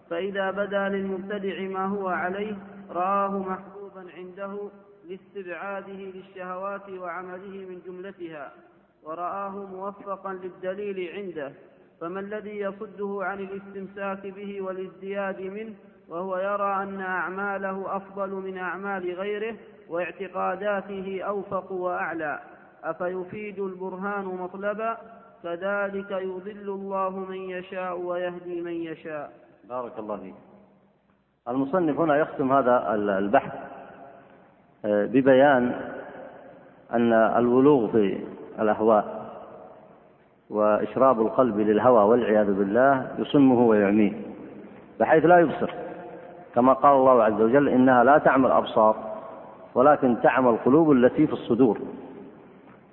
[0.09, 2.57] فإذا بدا للمبتدع ما هو عليه
[2.89, 4.69] رآه محبوبا عنده
[5.09, 8.53] لاستبعاده للشهوات وعمله من جملتها
[9.03, 11.51] ورآه موفقا للدليل عنده
[12.01, 15.73] فما الذي يصده عن الاستمساك به والازدياد منه
[16.13, 19.55] وهو يرى أن أعماله أفضل من أعمال غيره
[19.89, 22.39] واعتقاداته أوفق وأعلى.
[22.83, 24.97] أفيفيد البرهان مطلبا؟
[25.43, 29.31] كذلك يضل الله من يشاء ويهدي من يشاء.
[29.69, 30.35] بارك الله فيك.
[31.47, 33.51] المصنف هنا يختم هذا البحث
[34.85, 35.91] آه، ببيان
[36.93, 38.23] أن الولوغ في
[38.59, 39.33] الأهواء
[40.49, 44.13] وإشراب القلب للهوى والعياذ بالله يصمه ويعميه
[44.99, 45.83] بحيث لا يبصر.
[46.55, 48.95] كما قال الله عز وجل إنها لا تعمى الأبصار
[49.75, 51.79] ولكن تعمى القلوب التي في الصدور.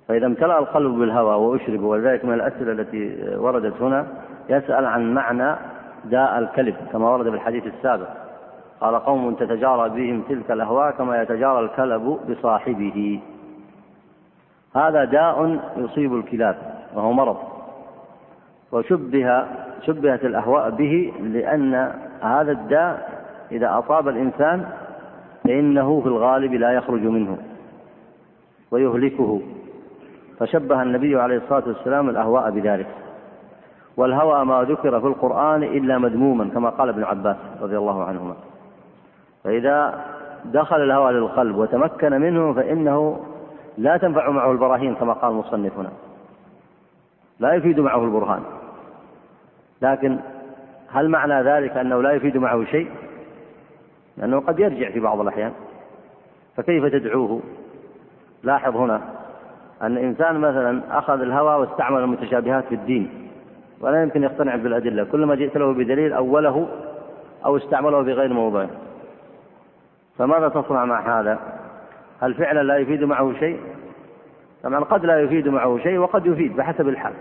[0.07, 4.07] فإذا امتلأ القلب بالهوى وأشرب ولذلك من الأسئلة التي وردت هنا
[4.49, 5.55] يسأل عن معنى
[6.05, 8.07] داء الكلب كما ورد في الحديث السابق.
[8.81, 13.19] قال قوم تتجارى بهم تلك الأهواء كما يتجارى الكلب بصاحبه.
[14.75, 16.57] هذا داء يصيب الكلاب
[16.95, 17.37] وهو مرض.
[18.71, 19.43] وشبه
[19.85, 23.20] شبهت الأهواء به لأن هذا الداء
[23.51, 24.65] إذا أصاب الإنسان
[25.43, 27.37] فإنه في الغالب لا يخرج منه
[28.71, 29.41] ويهلكه.
[30.39, 32.87] فشبه النبي عليه الصلاة والسلام الأهواء بذلك.
[33.97, 38.35] والهوى ما ذكر في القرآن إلا مذموما كما قال ابن عباس رضي الله عنهما.
[39.43, 40.05] فإذا
[40.45, 43.19] دخل الهوى للقلب وتمكن منه فإنه
[43.77, 45.89] لا تنفع معه البراهين كما قال مصنفنا.
[47.39, 48.41] لا يفيد معه البرهان.
[49.81, 50.19] لكن
[50.91, 52.91] هل معنى ذلك أنه لا يفيد معه شيء؟
[54.21, 55.51] لأنه قد يرجع في بعض الأحيان.
[56.57, 57.41] فكيف تدعوه؟
[58.43, 59.01] لاحظ هنا
[59.81, 63.29] أن إنسان مثلا أخذ الهوى واستعمل المتشابهات في الدين
[63.79, 65.03] ولا يمكن يقتنع بالأدلة.
[65.03, 66.67] كلما جئت له بدليل أوله
[67.45, 68.69] أو استعمله في غير موضعه
[70.17, 71.39] فماذا تصنع مع هذا؟
[72.21, 73.59] هل فعلا لا يفيد معه شيء؟
[74.63, 77.13] طبعا قد لا يفيد معه شيء وقد يفيد بحسب الحال.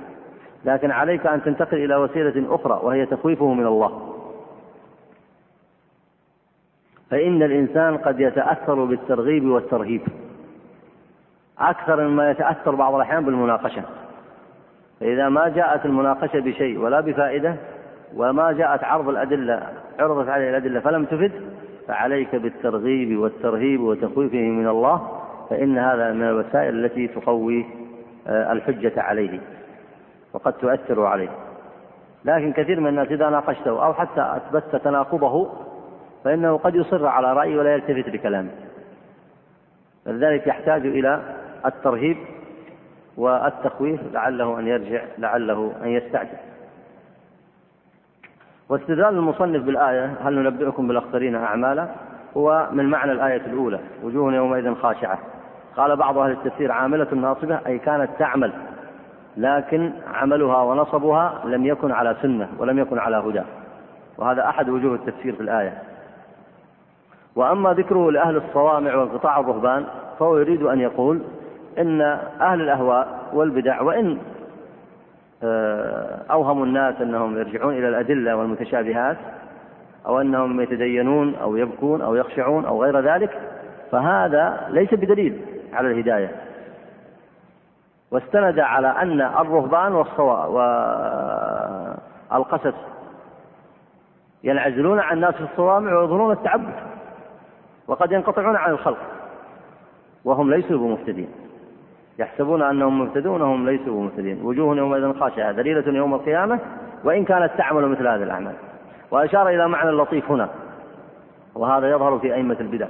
[0.65, 4.20] لكن عليك أن تنتقل إلى وسيلة أخرى وهي تخويفه من الله.
[7.11, 10.03] فإن الإنسان قد يتأثر بالترغيب والترهيب
[11.59, 13.83] أكثر مما يتأثر بعض الأحيان بالمناقشة.
[15.01, 17.57] فإذا ما جاءت المناقشة بشيء ولا بفائدة
[18.17, 19.63] وما جاءت عرض الأدلة
[19.99, 21.33] عرضت عليه الأدلة فلم تفد
[21.89, 27.67] فعليك بالترغيب والترهيب وتخويفه من الله فإن هذا من الوسائل التي تقوي
[28.27, 29.41] آه، الحجة عليه
[30.33, 31.31] وقد تؤثر عليه.
[32.25, 35.51] لكن كثير من الناس إذا ناقشته أو حتى أثبتت تناقضه
[36.25, 38.51] فإنه قد يصر على رأيه ولا يلتفت بكلامه.
[40.05, 41.21] فلذلك يحتاج إلى
[41.67, 42.17] الترهيب
[43.17, 46.37] والتخويف لعله أن يرجع لعله أن يستعجل.
[48.69, 51.89] واستدلال المصنف بالآية هل ننبئكم بالأخسرين أعمالا؟
[52.37, 55.19] هو من معنى الآية الأولى وجوه يومئذ خاشعة.
[55.77, 58.53] قال بعض أهل التفسير عاملة ناصبة أي كانت تعمل
[59.37, 63.43] لكن عملها ونصبها لم يكن على سنة ولم يكن على هدى.
[64.19, 65.83] وهذا أحد وجوه التفسير في الآية.
[67.37, 69.85] وأما ذكره لأهل الصوامع وانقطاع الرهبان
[70.19, 71.23] فهو يريد أن يقول
[71.79, 72.01] إن
[72.41, 74.19] أهل الأهواء والبدع وإن
[75.43, 79.17] آه، أوهموا الناس أنهم يرجعون إلى الأدلة والمتشابهات
[80.07, 83.41] أو أنهم يتدينون أو يبكون أو يخشعون أو غير ذلك
[83.93, 85.41] فهذا ليس بدليل
[85.73, 86.31] على الهداية.
[88.11, 89.93] واستند على أن الرهبان
[92.33, 92.75] والقسس
[94.45, 96.90] ينعزلون عن الناس في الصوامع ويظهرون التعبد.
[97.91, 98.99] وقد ينقطعون عن الخلق
[100.25, 101.29] وهم ليسوا بمهتدين.
[102.19, 104.43] يحسبون أنهم مهتدون وهم ليسوا بمهتدين.
[104.43, 106.59] وجوه يومئذ خاشعة دليلة يوم القيامة
[107.05, 108.55] وإن كانت تعمل مثل هذه الأعمال.
[109.11, 110.49] وأشار إلى معنى لطيف هنا
[111.55, 112.87] وهذا يظهر في أئمة البدع.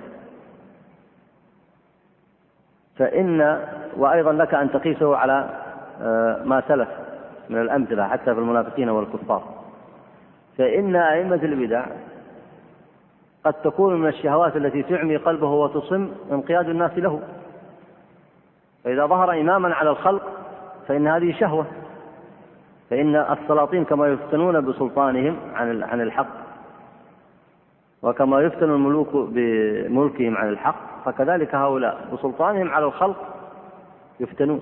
[2.96, 3.60] فإن
[3.96, 5.48] وأيضا لك أن تقيسه على
[6.02, 6.88] آه، ما سلف
[7.50, 9.42] من الأمثلة حتى في المنافقين والكفار.
[10.58, 11.86] فإن أئمة البدع
[13.44, 17.20] قد تكون من الشهوات التي تعمي قلبه وتصم انقياد الناس له.
[18.84, 20.22] فإذا ظهر إماما على الخلق
[20.88, 21.66] فإن هذه شهوة.
[22.90, 26.40] فإن السلاطين كما يفتنون بسلطانهم عن عن الحق.
[28.02, 33.16] وكما يفتن الملوك بملكهم عن الحق فكذلك هؤلاء بسلطانهم على الخلق
[34.20, 34.60] يفتنون.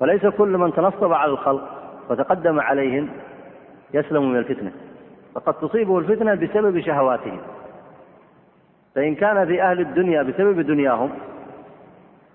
[0.00, 1.68] فليس كل من تنصب على الخلق
[2.10, 3.08] وتقدم عليهم
[3.94, 4.72] يسلم من الفتنة.
[5.34, 7.40] فقد تصيبه الفتنة بسبب شهواتهم.
[8.94, 11.10] فإن كان في أهل الدنيا بسبب دنياهم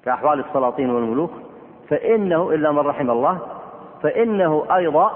[0.05, 1.31] كأحوال السلاطين والملوك
[1.89, 3.39] فإنه إلا من رحم الله
[4.03, 5.07] فإنه أيضا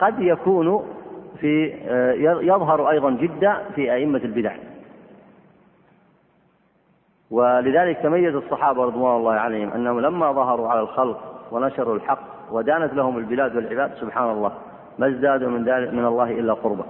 [0.00, 0.86] قد يكون
[1.40, 2.12] في آه،
[2.42, 4.56] يظهر أيضا جدا في أئمة البدع.
[7.30, 13.18] ولذلك تميز الصحابة رضوان الله عليهم أنهم لما ظهروا على الخلق ونشروا الحق ودانت لهم
[13.18, 14.52] البلاد والعباد سبحان الله
[14.98, 15.60] ما ازدادوا من,
[15.96, 16.84] من الله إلا قربا.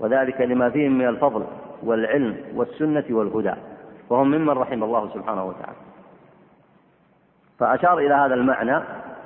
[0.00, 1.44] وذلك لما فيهم من الفضل
[1.82, 3.54] والعلم والسنة والهدى
[4.10, 5.76] وهم ممن رحم الله سبحانه وتعالى.
[7.58, 8.80] فأشار إلى هذا المعنى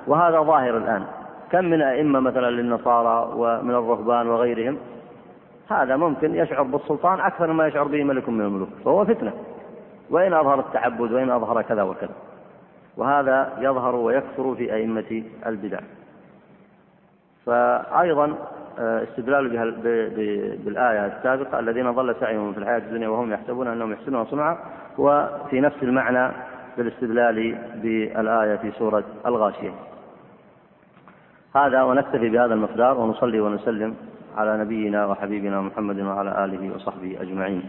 [0.07, 1.05] وهذا ظاهر الآن.
[1.51, 4.77] كم من أئمة مثلا للنصارى ومن الرهبان وغيرهم؟
[5.69, 9.33] هذا ممكن يشعر بالسلطان أكثر مما يشعر به ملك من الملوك فهو فتنة.
[10.09, 12.13] وإن أظهر التعبد وإن أظهر كذا وكذا.
[12.97, 15.79] وهذا يظهر ويكثر في أئمة البدع.
[17.45, 18.35] فأيضا
[18.79, 19.65] استدلال بها
[20.65, 24.57] بالآية السابقة الذين ضل سعيهم في الحياة الدنيا وهم يحسبون أنهم يحسنون صنعا
[24.97, 26.33] وفي نفس المعنى
[26.77, 29.71] بالاستدلال بالآية في سورة الغاشية.
[31.55, 33.95] هذا ونكتفي بهذا المقدار ونصلي ونسلم
[34.37, 37.63] على نبينا وحبيبنا محمد وعلى آله وصحبه أجمعين.